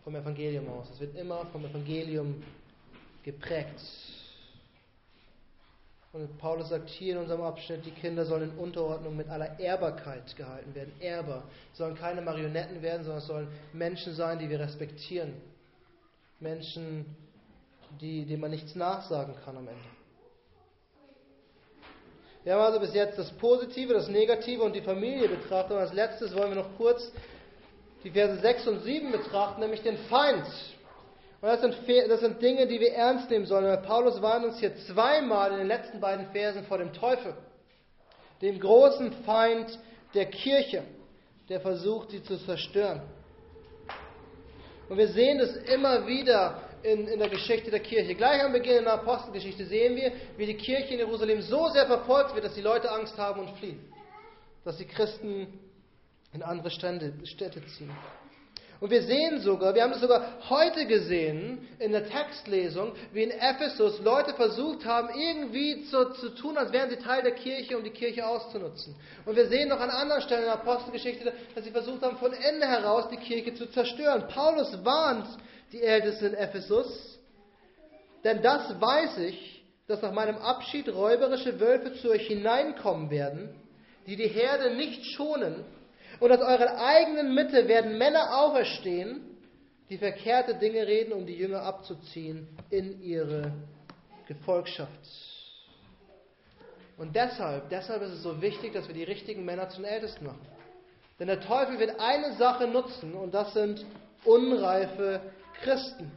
vom 0.04 0.16
Evangelium 0.16 0.68
aus. 0.70 0.90
Es 0.92 1.00
wird 1.00 1.16
immer 1.16 1.46
vom 1.48 1.66
Evangelium 1.66 2.44
geprägt. 3.24 3.82
Und 6.12 6.38
Paulus 6.38 6.70
sagt 6.70 6.90
hier 6.90 7.16
in 7.16 7.22
unserem 7.22 7.42
Abschnitt, 7.42 7.86
die 7.86 7.92
Kinder 7.92 8.24
sollen 8.26 8.52
in 8.52 8.58
Unterordnung 8.58 9.18
mit 9.18 9.30
aller 9.30 9.60
Ehrbarkeit 9.60 10.36
gehalten 10.36 10.76
werden. 10.76 10.94
Erber 11.00 11.44
sollen 11.74 11.96
keine 11.96 12.22
Marionetten 12.22 12.84
werden, 12.84 13.04
sondern 13.04 13.22
es 13.22 13.28
sollen 13.28 13.48
Menschen 13.72 14.14
sein, 14.14 14.38
die 14.38 14.48
wir 14.48 14.60
respektieren. 14.60 15.34
Menschen, 16.44 17.06
die, 18.02 18.26
denen 18.26 18.42
man 18.42 18.52
nichts 18.52 18.76
nachsagen 18.76 19.34
kann 19.46 19.56
am 19.58 19.68
Ende. 19.68 19.82
Wir 22.44 22.54
haben 22.54 22.62
also 22.62 22.82
bis 22.82 22.94
jetzt 22.94 23.18
das 23.18 23.32
Positive, 23.32 23.94
das 23.94 24.10
Negative 24.10 24.62
und 24.62 24.76
die 24.76 24.82
Familie 24.82 25.30
betrachtet. 25.30 25.72
Und 25.72 25.78
als 25.78 25.94
letztes 25.94 26.36
wollen 26.36 26.50
wir 26.50 26.64
noch 26.64 26.78
kurz 26.78 27.10
die 28.04 28.12
Verse 28.12 28.42
6 28.42 28.68
und 28.68 28.84
7 28.84 29.14
betrachten, 29.14 29.62
nämlich 29.62 29.82
den 29.82 29.98
Feind. 30.10 30.46
Und 31.40 31.48
das 31.48 31.62
sind, 31.62 31.76
das 32.10 32.20
sind 32.20 32.42
Dinge, 32.42 32.68
die 32.68 32.82
wir 32.82 32.94
ernst 32.94 33.30
nehmen 33.30 33.46
sollen. 33.46 33.82
Paulus 33.84 34.22
warnt 34.22 34.46
uns 34.46 34.60
hier 34.60 34.76
zweimal 34.88 35.54
in 35.54 35.60
den 35.60 35.68
letzten 35.68 36.02
beiden 36.02 36.28
Versen 36.32 36.66
vor 36.66 36.78
dem 36.78 36.92
Teufel, 36.92 37.34
dem 38.42 38.60
großen 38.60 39.14
Feind 39.24 39.80
der 40.14 40.26
Kirche, 40.26 40.84
der 41.48 41.62
versucht, 41.62 42.12
sie 42.12 42.22
zu 42.24 42.38
zerstören. 42.38 43.02
Und 44.90 44.98
wir 44.98 45.08
sehen 45.08 45.40
das 45.40 45.56
immer 45.56 46.06
wieder 46.06 46.62
in, 46.84 47.08
in 47.08 47.20
der 47.20 47.30
Geschichte 47.30 47.72
der 47.72 47.80
Kirche. 47.80 48.16
Gleich 48.16 48.44
am 48.44 48.52
Beginn 48.52 48.80
in 48.80 48.84
der 48.84 48.94
Apostelgeschichte 48.94 49.66
sehen 49.66 49.96
wir, 49.96 50.12
wie 50.38 50.46
die 50.46 50.58
Kirche 50.58 50.94
in 50.94 51.00
Jerusalem 51.00 51.42
so 51.42 51.70
sehr 51.70 51.86
verfolgt 51.86 52.36
wird, 52.36 52.46
dass 52.46 52.54
die 52.54 52.62
Leute 52.62 52.92
Angst 52.92 53.18
haben 53.18 53.42
und 53.42 53.58
fliehen. 53.58 53.80
Dass 54.66 54.78
die 54.78 54.86
Christen 54.86 55.48
in 56.34 56.44
andere 56.44 56.70
Städte 56.72 57.66
ziehen. 57.78 57.92
Und 58.84 58.90
wir 58.90 59.04
sehen 59.04 59.40
sogar, 59.40 59.74
wir 59.74 59.82
haben 59.82 59.94
es 59.94 60.02
sogar 60.02 60.26
heute 60.50 60.86
gesehen 60.86 61.70
in 61.80 61.94
der 61.94 62.06
Textlesung, 62.06 62.92
wie 63.14 63.24
in 63.24 63.32
Ephesus 63.32 64.02
Leute 64.02 64.34
versucht 64.34 64.84
haben, 64.84 65.08
irgendwie 65.18 65.86
zu, 65.86 66.12
zu 66.16 66.36
tun, 66.36 66.58
als 66.58 66.74
wären 66.74 66.90
sie 66.90 66.98
Teil 66.98 67.24
der 67.24 67.32
Kirche, 67.32 67.78
um 67.78 67.86
die 67.86 67.92
Kirche 67.92 68.28
auszunutzen. 68.28 68.94
Und 69.26 69.38
wir 69.38 69.48
sehen 69.48 69.70
noch 69.70 69.80
an 69.80 69.90
anderen 69.90 70.22
Stellen 70.24 70.42
in 70.42 70.48
der 70.48 70.56
Apostelgeschichte, 70.56 71.32
dass 71.56 71.64
sie 71.64 71.72
versucht 71.72 72.02
haben, 72.02 72.18
von 72.18 72.34
Ende 72.34 72.68
heraus 72.68 73.08
die 73.10 73.16
Kirche 73.16 73.54
zu 73.56 73.68
zerstören. 73.68 74.28
Paulus 74.28 74.78
warnt 74.84 75.30
die 75.72 75.82
Ältesten 75.82 76.26
in 76.26 76.34
Ephesus, 76.34 77.18
denn 78.26 78.42
das 78.42 78.82
weiß 78.82 79.18
ich, 79.20 79.64
dass 79.88 80.02
nach 80.02 80.12
meinem 80.12 80.36
Abschied 80.36 80.90
räuberische 80.90 81.58
Wölfe 81.62 81.94
zu 82.02 82.10
euch 82.10 82.28
hineinkommen 82.28 83.10
werden, 83.10 83.56
die 84.08 84.18
die 84.18 84.28
Herde 84.28 84.76
nicht 84.76 85.06
schonen 85.06 85.64
und 86.24 86.32
aus 86.32 86.40
eurer 86.40 86.78
eigenen 86.78 87.36
Mitte 87.36 87.68
werden 87.68 87.98
Männer 87.98 88.34
auferstehen, 88.40 89.38
die 89.90 89.98
verkehrte 89.98 90.56
Dinge 90.56 90.88
reden, 90.88 91.12
um 91.12 91.26
die 91.26 91.36
Jünger 91.36 91.64
abzuziehen 91.64 92.48
in 92.70 93.02
ihre 93.02 93.52
Gefolgschaft. 94.26 94.90
Und 96.98 97.14
deshalb, 97.14 97.68
deshalb 97.70 98.04
ist 98.04 98.14
es 98.14 98.24
so 98.24 98.42
wichtig, 98.42 98.72
dass 98.72 98.88
wir 98.88 98.96
die 98.96 99.04
richtigen 99.04 99.44
Männer 99.44 99.68
zu 99.68 99.82
den 99.82 99.86
Ältesten 99.86 100.26
machen. 100.26 100.48
Denn 101.20 101.28
der 101.28 101.42
Teufel 101.42 101.78
wird 101.78 102.00
eine 102.00 102.32
Sache 102.36 102.68
nutzen 102.68 103.16
und 103.16 103.34
das 103.34 103.54
sind 103.54 103.86
unreife 104.24 105.20
Christen. 105.62 106.10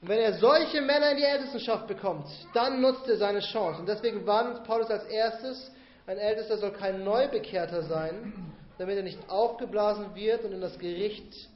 Und 0.00 0.08
wenn 0.08 0.18
er 0.18 0.32
solche 0.40 0.80
Männer 0.80 1.12
in 1.12 1.18
die 1.18 1.22
Ältestenschaft 1.22 1.86
bekommt, 1.86 2.26
dann 2.52 2.80
nutzt 2.80 3.08
er 3.08 3.18
seine 3.18 3.38
Chance. 3.38 3.78
Und 3.78 3.88
deswegen 3.88 4.26
warnt 4.26 4.64
Paulus 4.64 4.90
als 4.90 5.04
erstes, 5.04 5.70
ein 6.12 6.18
Ältester 6.18 6.58
soll 6.58 6.72
kein 6.72 7.04
Neubekehrter 7.04 7.82
sein, 7.84 8.34
damit 8.78 8.96
er 8.96 9.02
nicht 9.02 9.18
aufgeblasen 9.28 10.14
wird 10.14 10.44
und 10.44 10.52
in 10.52 10.60
das 10.60 10.78
Gericht 10.78 11.48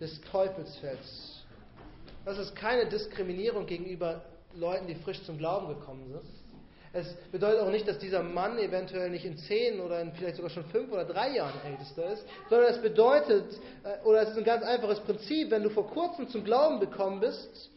des 0.00 0.20
Teufels 0.30 0.76
fällt. 0.76 0.98
Das 2.24 2.38
ist 2.38 2.54
keine 2.54 2.86
Diskriminierung 2.86 3.66
gegenüber 3.66 4.22
Leuten, 4.54 4.86
die 4.86 4.94
frisch 4.94 5.20
zum 5.24 5.36
Glauben 5.36 5.68
gekommen 5.68 6.06
sind. 6.06 6.22
Es 6.92 7.12
bedeutet 7.32 7.60
auch 7.60 7.70
nicht, 7.70 7.88
dass 7.88 7.98
dieser 7.98 8.22
Mann 8.22 8.56
eventuell 8.56 9.10
nicht 9.10 9.24
in 9.24 9.36
zehn 9.36 9.80
oder 9.80 10.00
in 10.00 10.12
vielleicht 10.12 10.36
sogar 10.36 10.50
schon 10.50 10.64
fünf 10.66 10.92
oder 10.92 11.04
drei 11.04 11.34
Jahren 11.34 11.60
ältester 11.66 12.12
ist, 12.12 12.24
sondern 12.48 12.70
es 12.70 12.80
bedeutet, 12.80 13.52
äh, 13.82 14.06
oder 14.06 14.22
es 14.22 14.30
ist 14.30 14.38
ein 14.38 14.44
ganz 14.44 14.62
einfaches 14.62 15.00
Prinzip, 15.00 15.50
wenn 15.50 15.64
du 15.64 15.70
vor 15.70 15.88
kurzem 15.88 16.28
zum 16.28 16.44
Glauben 16.44 16.78
gekommen 16.78 17.18
bist, 17.18 17.72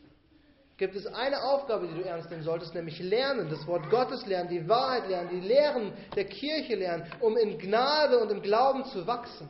gibt 0.77 0.95
es 0.95 1.07
eine 1.07 1.43
Aufgabe, 1.43 1.87
die 1.87 1.95
du 1.95 2.07
ernst 2.07 2.29
nehmen 2.29 2.43
solltest, 2.43 2.75
nämlich 2.75 2.99
lernen, 2.99 3.49
das 3.49 3.65
Wort 3.65 3.89
Gottes 3.89 4.25
lernen, 4.27 4.49
die 4.49 4.69
Wahrheit 4.69 5.09
lernen, 5.09 5.29
die 5.31 5.47
Lehren 5.47 5.91
der 6.15 6.25
Kirche 6.25 6.75
lernen, 6.75 7.11
um 7.19 7.35
in 7.35 7.57
Gnade 7.57 8.19
und 8.19 8.31
im 8.31 8.41
Glauben 8.41 8.85
zu 8.85 9.05
wachsen. 9.07 9.49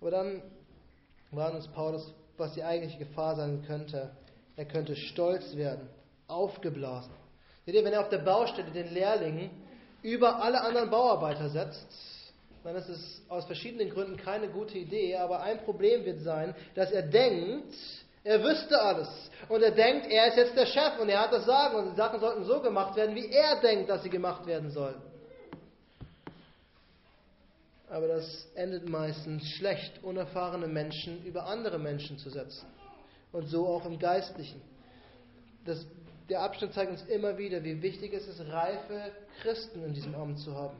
Aber 0.00 0.10
dann 0.10 0.42
warnt 1.30 1.56
uns 1.56 1.68
Paulus, 1.68 2.12
was 2.36 2.52
die 2.52 2.62
eigentliche 2.62 2.98
Gefahr 2.98 3.36
sein 3.36 3.64
könnte. 3.66 4.10
Er 4.54 4.66
könnte 4.66 4.94
stolz 4.94 5.56
werden, 5.56 5.88
aufgeblasen. 6.28 7.12
Seht 7.64 7.74
ihr, 7.74 7.84
wenn 7.84 7.92
er 7.92 8.00
auf 8.00 8.08
der 8.08 8.18
Baustelle 8.18 8.70
den 8.70 8.92
Lehrling 8.92 9.50
über 10.02 10.42
alle 10.42 10.60
anderen 10.60 10.90
Bauarbeiter 10.90 11.48
setzt, 11.48 11.86
dann 12.64 12.76
ist 12.76 12.88
es 12.88 13.22
aus 13.28 13.46
verschiedenen 13.46 13.90
Gründen 13.90 14.16
keine 14.16 14.48
gute 14.48 14.78
Idee, 14.78 15.16
aber 15.16 15.42
ein 15.42 15.58
Problem 15.64 16.04
wird 16.04 16.20
sein, 16.20 16.54
dass 16.74 16.90
er 16.90 17.02
denkt, 17.02 17.74
er 18.24 18.42
wüsste 18.42 18.80
alles. 18.80 19.08
Und 19.48 19.62
er 19.62 19.70
denkt, 19.70 20.06
er 20.10 20.28
ist 20.28 20.36
jetzt 20.36 20.56
der 20.56 20.66
Chef 20.66 20.98
und 21.00 21.08
er 21.08 21.20
hat 21.20 21.32
das 21.32 21.46
Sagen 21.46 21.76
und 21.76 21.92
die 21.92 21.96
Sachen 21.96 22.20
sollten 22.20 22.44
so 22.44 22.60
gemacht 22.60 22.96
werden, 22.96 23.14
wie 23.14 23.30
er 23.30 23.60
denkt, 23.60 23.88
dass 23.88 24.02
sie 24.02 24.10
gemacht 24.10 24.46
werden 24.46 24.70
sollen. 24.70 25.00
Aber 27.88 28.06
das 28.06 28.46
endet 28.54 28.88
meistens 28.88 29.48
schlecht, 29.52 30.02
unerfahrene 30.02 30.66
Menschen 30.66 31.24
über 31.24 31.46
andere 31.46 31.78
Menschen 31.78 32.18
zu 32.18 32.28
setzen. 32.28 32.66
Und 33.32 33.46
so 33.46 33.66
auch 33.66 33.86
im 33.86 33.98
Geistlichen. 33.98 34.60
Das, 35.64 35.86
der 36.28 36.42
Abschnitt 36.42 36.74
zeigt 36.74 36.90
uns 36.90 37.02
immer 37.04 37.38
wieder, 37.38 37.64
wie 37.64 37.80
wichtig 37.80 38.12
es 38.12 38.26
ist, 38.26 38.40
reife 38.40 39.12
Christen 39.40 39.84
in 39.84 39.94
diesem 39.94 40.14
Amt 40.14 40.38
zu 40.40 40.54
haben. 40.54 40.76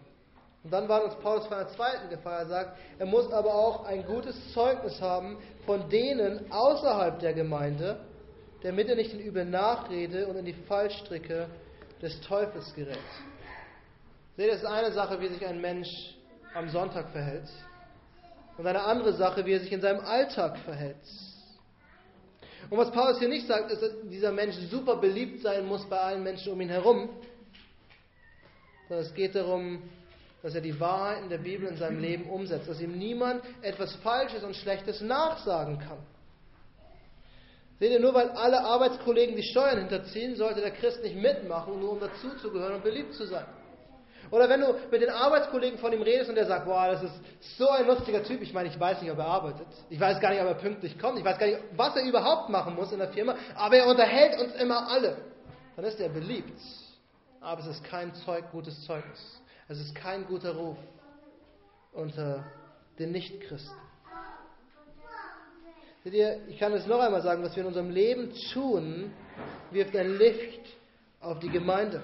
Und 0.64 0.72
dann 0.72 0.88
war 0.88 1.04
uns 1.04 1.14
Paulus 1.16 1.46
von 1.46 1.58
der 1.58 1.68
zweiten 1.68 2.08
Gefahr. 2.10 2.40
Er 2.40 2.46
sagt, 2.46 2.78
er 2.98 3.06
muss 3.06 3.30
aber 3.32 3.54
auch 3.54 3.84
ein 3.84 4.04
gutes 4.04 4.52
Zeugnis 4.52 5.00
haben 5.00 5.38
von 5.66 5.88
denen 5.88 6.50
außerhalb 6.50 7.20
der 7.20 7.32
Gemeinde, 7.32 8.00
damit 8.62 8.88
er 8.88 8.96
nicht 8.96 9.12
in 9.12 9.20
übel 9.20 9.44
Nachrede 9.44 10.26
und 10.26 10.36
in 10.36 10.44
die 10.44 10.52
Fallstricke 10.52 11.48
des 12.02 12.20
Teufels 12.22 12.74
gerät. 12.74 12.98
Seht, 14.36 14.50
es 14.50 14.60
ist 14.60 14.66
eine 14.66 14.92
Sache, 14.92 15.20
wie 15.20 15.28
sich 15.28 15.46
ein 15.46 15.60
Mensch 15.60 16.16
am 16.54 16.68
Sonntag 16.68 17.10
verhält. 17.10 17.48
Und 18.56 18.66
eine 18.66 18.82
andere 18.82 19.12
Sache, 19.12 19.46
wie 19.46 19.52
er 19.52 19.60
sich 19.60 19.72
in 19.72 19.80
seinem 19.80 20.00
Alltag 20.00 20.58
verhält. 20.58 20.96
Und 22.70 22.78
was 22.78 22.90
Paulus 22.90 23.18
hier 23.18 23.28
nicht 23.28 23.46
sagt, 23.46 23.70
ist, 23.70 23.82
dass 23.82 23.92
dieser 24.04 24.32
Mensch 24.32 24.56
super 24.70 24.96
beliebt 24.96 25.42
sein 25.42 25.66
muss 25.66 25.88
bei 25.88 25.98
allen 25.98 26.22
Menschen 26.22 26.52
um 26.52 26.60
ihn 26.60 26.68
herum. 26.68 27.08
Sondern 28.88 29.06
es 29.06 29.14
geht 29.14 29.34
darum, 29.34 29.82
dass 30.42 30.54
er 30.54 30.60
die 30.60 30.78
Wahrheit 30.78 31.22
in 31.22 31.28
der 31.28 31.38
Bibel 31.38 31.68
in 31.68 31.76
seinem 31.76 32.00
Leben 32.00 32.28
umsetzt, 32.28 32.68
dass 32.68 32.80
ihm 32.80 32.96
niemand 32.96 33.42
etwas 33.62 33.94
Falsches 33.96 34.44
und 34.44 34.54
Schlechtes 34.54 35.00
nachsagen 35.00 35.78
kann. 35.78 35.98
Seht 37.80 37.92
ihr, 37.92 38.00
nur 38.00 38.14
weil 38.14 38.30
alle 38.30 38.64
Arbeitskollegen 38.64 39.36
die 39.36 39.42
Steuern 39.42 39.78
hinterziehen, 39.78 40.34
sollte 40.36 40.60
der 40.60 40.72
Christ 40.72 41.02
nicht 41.02 41.16
mitmachen, 41.16 41.78
nur 41.78 41.92
um 41.92 42.00
dazuzugehören 42.00 42.76
und 42.76 42.82
beliebt 42.82 43.14
zu 43.14 43.26
sein. 43.26 43.46
Oder 44.30 44.48
wenn 44.48 44.60
du 44.60 44.74
mit 44.90 45.00
den 45.00 45.10
Arbeitskollegen 45.10 45.78
von 45.78 45.92
ihm 45.92 46.02
redest 46.02 46.28
und 46.28 46.34
der 46.34 46.46
sagt, 46.46 46.66
boah, 46.66 46.88
das 46.88 47.02
ist 47.02 47.14
so 47.56 47.68
ein 47.70 47.86
lustiger 47.86 48.22
Typ, 48.22 48.42
ich 48.42 48.52
meine, 48.52 48.68
ich 48.68 48.78
weiß 48.78 49.00
nicht, 49.00 49.10
ob 49.10 49.18
er 49.18 49.26
arbeitet, 49.26 49.66
ich 49.88 49.98
weiß 49.98 50.20
gar 50.20 50.30
nicht, 50.30 50.40
ob 50.40 50.48
er 50.48 50.54
pünktlich 50.54 50.98
kommt, 50.98 51.18
ich 51.18 51.24
weiß 51.24 51.38
gar 51.38 51.46
nicht, 51.46 51.58
was 51.76 51.96
er 51.96 52.02
überhaupt 52.02 52.50
machen 52.50 52.74
muss 52.74 52.92
in 52.92 52.98
der 52.98 53.08
Firma, 53.08 53.36
aber 53.54 53.76
er 53.76 53.86
unterhält 53.86 54.38
uns 54.38 54.54
immer 54.56 54.90
alle, 54.90 55.16
dann 55.76 55.84
ist 55.84 55.98
er 55.98 56.10
beliebt. 56.10 56.60
Aber 57.40 57.60
es 57.60 57.68
ist 57.68 57.84
kein 57.84 58.12
Zeug, 58.14 58.50
gutes 58.50 58.84
Zeugnis. 58.84 59.40
Es 59.70 59.78
ist 59.78 59.94
kein 59.94 60.26
guter 60.26 60.54
Ruf 60.56 60.78
unter 61.92 62.42
den 62.98 63.12
Nichtchristen. 63.12 63.76
Seht 66.04 66.14
ihr, 66.14 66.40
ich 66.48 66.58
kann 66.58 66.72
es 66.72 66.86
noch 66.86 67.00
einmal 67.00 67.20
sagen, 67.20 67.42
was 67.42 67.54
wir 67.54 67.62
in 67.62 67.66
unserem 67.66 67.90
Leben 67.90 68.32
tun, 68.52 69.12
wirft 69.70 69.94
ein 69.94 70.16
Licht 70.16 70.62
auf 71.20 71.38
die 71.40 71.50
Gemeinde. 71.50 72.02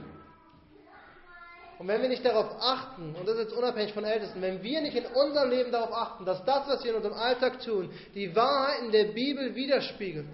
Und 1.79 1.89
wenn 1.89 2.03
wir 2.03 2.09
nicht 2.09 2.25
darauf 2.25 2.55
achten, 2.61 3.15
und 3.15 3.27
das 3.27 3.37
ist 3.37 3.45
jetzt 3.45 3.57
unabhängig 3.57 3.95
von 3.95 4.05
Ältesten, 4.05 4.43
wenn 4.43 4.63
wir 4.63 4.81
nicht 4.83 4.97
in 4.97 5.07
unserem 5.07 5.49
Leben 5.49 5.73
darauf 5.73 5.93
achten, 5.93 6.25
dass 6.27 6.45
das, 6.45 6.69
was 6.69 6.85
wir 6.85 6.91
in 6.91 6.97
unserem 6.99 7.17
Alltag 7.17 7.61
tun, 7.61 7.91
die 8.15 8.35
Wahrheit 8.37 8.83
in 8.83 8.93
der 8.93 9.05
Bibel 9.13 9.55
widerspiegelt, 9.55 10.27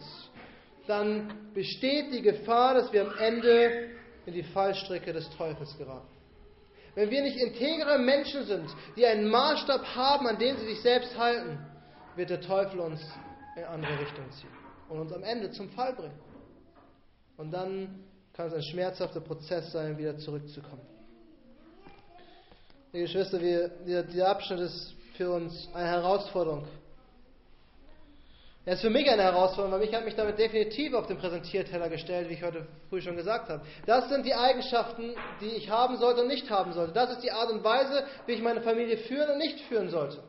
dann 0.88 1.52
besteht 1.54 2.12
die 2.12 2.22
Gefahr, 2.22 2.74
dass 2.74 2.92
wir 2.92 3.02
am 3.02 3.16
Ende 3.18 3.90
in 4.26 4.34
die 4.34 4.42
Fallstricke 4.42 5.12
des 5.12 5.30
Teufels 5.36 5.78
geraten. 5.78 6.09
Wenn 6.94 7.10
wir 7.10 7.22
nicht 7.22 7.36
integere 7.36 7.98
Menschen 7.98 8.44
sind, 8.46 8.68
die 8.96 9.06
einen 9.06 9.28
Maßstab 9.28 9.84
haben, 9.94 10.26
an 10.26 10.38
dem 10.38 10.56
sie 10.58 10.66
sich 10.66 10.80
selbst 10.82 11.16
halten, 11.16 11.58
wird 12.16 12.30
der 12.30 12.40
Teufel 12.40 12.80
uns 12.80 13.00
in 13.56 13.64
andere 13.64 14.00
Richtung 14.00 14.30
ziehen 14.32 14.50
und 14.88 15.00
uns 15.00 15.12
am 15.12 15.22
Ende 15.22 15.50
zum 15.52 15.70
Fall 15.70 15.92
bringen. 15.94 16.18
Und 17.36 17.52
dann 17.52 18.04
kann 18.32 18.48
es 18.48 18.54
ein 18.54 18.62
schmerzhafter 18.62 19.20
Prozess 19.20 19.70
sein, 19.72 19.96
wieder 19.96 20.18
zurückzukommen. 20.18 20.82
Liebe 22.92 23.04
Geschwister, 23.04 23.40
wir, 23.40 24.02
dieser 24.02 24.28
Abschnitt 24.28 24.60
ist 24.60 24.94
für 25.16 25.30
uns 25.30 25.68
eine 25.74 25.86
Herausforderung. 25.86 26.66
Er 28.66 28.74
ist 28.74 28.82
für 28.82 28.90
mich 28.90 29.08
eine 29.10 29.22
Herausforderung, 29.22 29.80
weil 29.80 29.88
ich 29.88 29.94
habe 29.94 30.04
mich 30.04 30.16
damit 30.16 30.38
definitiv 30.38 30.92
auf 30.92 31.06
den 31.06 31.16
Präsentierteller 31.16 31.88
gestellt, 31.88 32.28
wie 32.28 32.34
ich 32.34 32.42
heute 32.42 32.66
früh 32.90 33.00
schon 33.00 33.16
gesagt 33.16 33.48
habe. 33.48 33.62
Das 33.86 34.08
sind 34.10 34.26
die 34.26 34.34
Eigenschaften, 34.34 35.14
die 35.40 35.48
ich 35.48 35.70
haben 35.70 35.96
sollte 35.96 36.20
und 36.22 36.28
nicht 36.28 36.50
haben 36.50 36.72
sollte. 36.74 36.92
Das 36.92 37.10
ist 37.10 37.22
die 37.22 37.32
Art 37.32 37.50
und 37.50 37.64
Weise, 37.64 38.04
wie 38.26 38.32
ich 38.32 38.42
meine 38.42 38.60
Familie 38.60 38.98
führen 38.98 39.30
und 39.30 39.38
nicht 39.38 39.60
führen 39.60 39.88
sollte. 39.88 40.22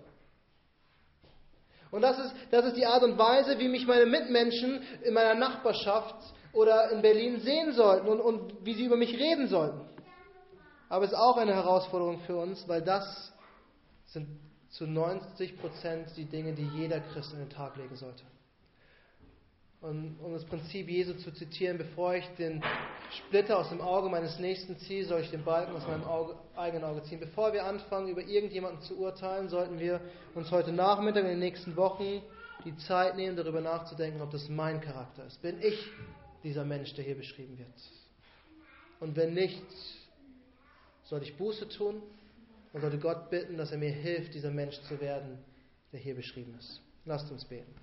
Und 1.91 2.03
das 2.03 2.19
ist, 2.19 2.33
das 2.51 2.65
ist 2.65 2.77
die 2.77 2.85
Art 2.85 3.03
und 3.03 3.17
Weise, 3.17 3.59
wie 3.59 3.67
mich 3.67 3.85
meine 3.85 4.05
Mitmenschen 4.05 4.81
in 5.03 5.13
meiner 5.13 5.33
Nachbarschaft 5.33 6.15
oder 6.53 6.89
in 6.91 7.01
Berlin 7.01 7.41
sehen 7.41 7.73
sollten 7.73 8.07
und, 8.07 8.21
und 8.21 8.65
wie 8.65 8.75
sie 8.75 8.85
über 8.85 8.95
mich 8.95 9.13
reden 9.13 9.47
sollten. 9.47 9.81
Aber 10.87 11.03
es 11.03 11.11
ist 11.11 11.17
auch 11.17 11.35
eine 11.35 11.53
Herausforderung 11.53 12.19
für 12.21 12.37
uns, 12.37 12.65
weil 12.67 12.81
das 12.81 13.33
sind 14.05 14.27
zu 14.71 14.87
90 14.87 15.59
Prozent 15.59 16.07
die 16.15 16.25
Dinge, 16.25 16.53
die 16.53 16.67
jeder 16.77 16.99
Christ 16.99 17.33
in 17.33 17.39
den 17.39 17.49
Tag 17.49 17.75
legen 17.77 17.95
sollte. 17.95 18.23
Und 19.81 20.17
um 20.23 20.31
das 20.33 20.45
Prinzip 20.45 20.87
Jesu 20.87 21.13
zu 21.15 21.33
zitieren, 21.33 21.77
bevor 21.77 22.13
ich 22.13 22.25
den 22.37 22.63
Splitter 23.17 23.57
aus 23.57 23.69
dem 23.69 23.81
Auge 23.81 24.09
meines 24.09 24.37
Nächsten 24.37 24.77
ziehe, 24.77 25.05
soll 25.05 25.21
ich 25.21 25.31
den 25.31 25.43
Balken 25.43 25.75
aus 25.75 25.87
meinem 25.87 26.03
Auge, 26.03 26.35
eigenen 26.55 26.83
Auge 26.83 27.01
ziehen. 27.03 27.19
Bevor 27.19 27.51
wir 27.51 27.65
anfangen, 27.65 28.07
über 28.07 28.21
irgendjemanden 28.21 28.81
zu 28.83 28.97
urteilen, 28.99 29.49
sollten 29.49 29.79
wir 29.79 29.99
uns 30.35 30.51
heute 30.51 30.71
Nachmittag 30.71 31.23
in 31.23 31.31
den 31.31 31.39
nächsten 31.39 31.75
Wochen 31.75 32.21
die 32.63 32.77
Zeit 32.77 33.15
nehmen, 33.15 33.35
darüber 33.35 33.59
nachzudenken, 33.59 34.21
ob 34.21 34.29
das 34.29 34.47
mein 34.49 34.81
Charakter 34.81 35.25
ist. 35.25 35.41
Bin 35.41 35.59
ich 35.61 35.83
dieser 36.43 36.63
Mensch, 36.63 36.93
der 36.93 37.03
hier 37.03 37.15
beschrieben 37.15 37.57
wird? 37.57 37.67
Und 38.99 39.15
wenn 39.15 39.33
nicht, 39.33 39.65
soll 41.05 41.23
ich 41.23 41.35
Buße 41.37 41.67
tun 41.69 42.03
und 42.73 42.81
sollte 42.81 42.99
Gott 42.99 43.29
bitten, 43.29 43.57
dass 43.57 43.71
er 43.71 43.77
mir 43.77 43.91
hilft, 43.91 44.33
dieser 44.33 44.51
Mensch 44.51 44.79
zu 44.81 44.99
werden, 45.01 45.37
der 45.91 45.99
hier 45.99 46.15
beschrieben 46.15 46.55
ist. 46.57 46.81
Lasst 47.05 47.31
uns 47.31 47.45
beten. 47.45 47.73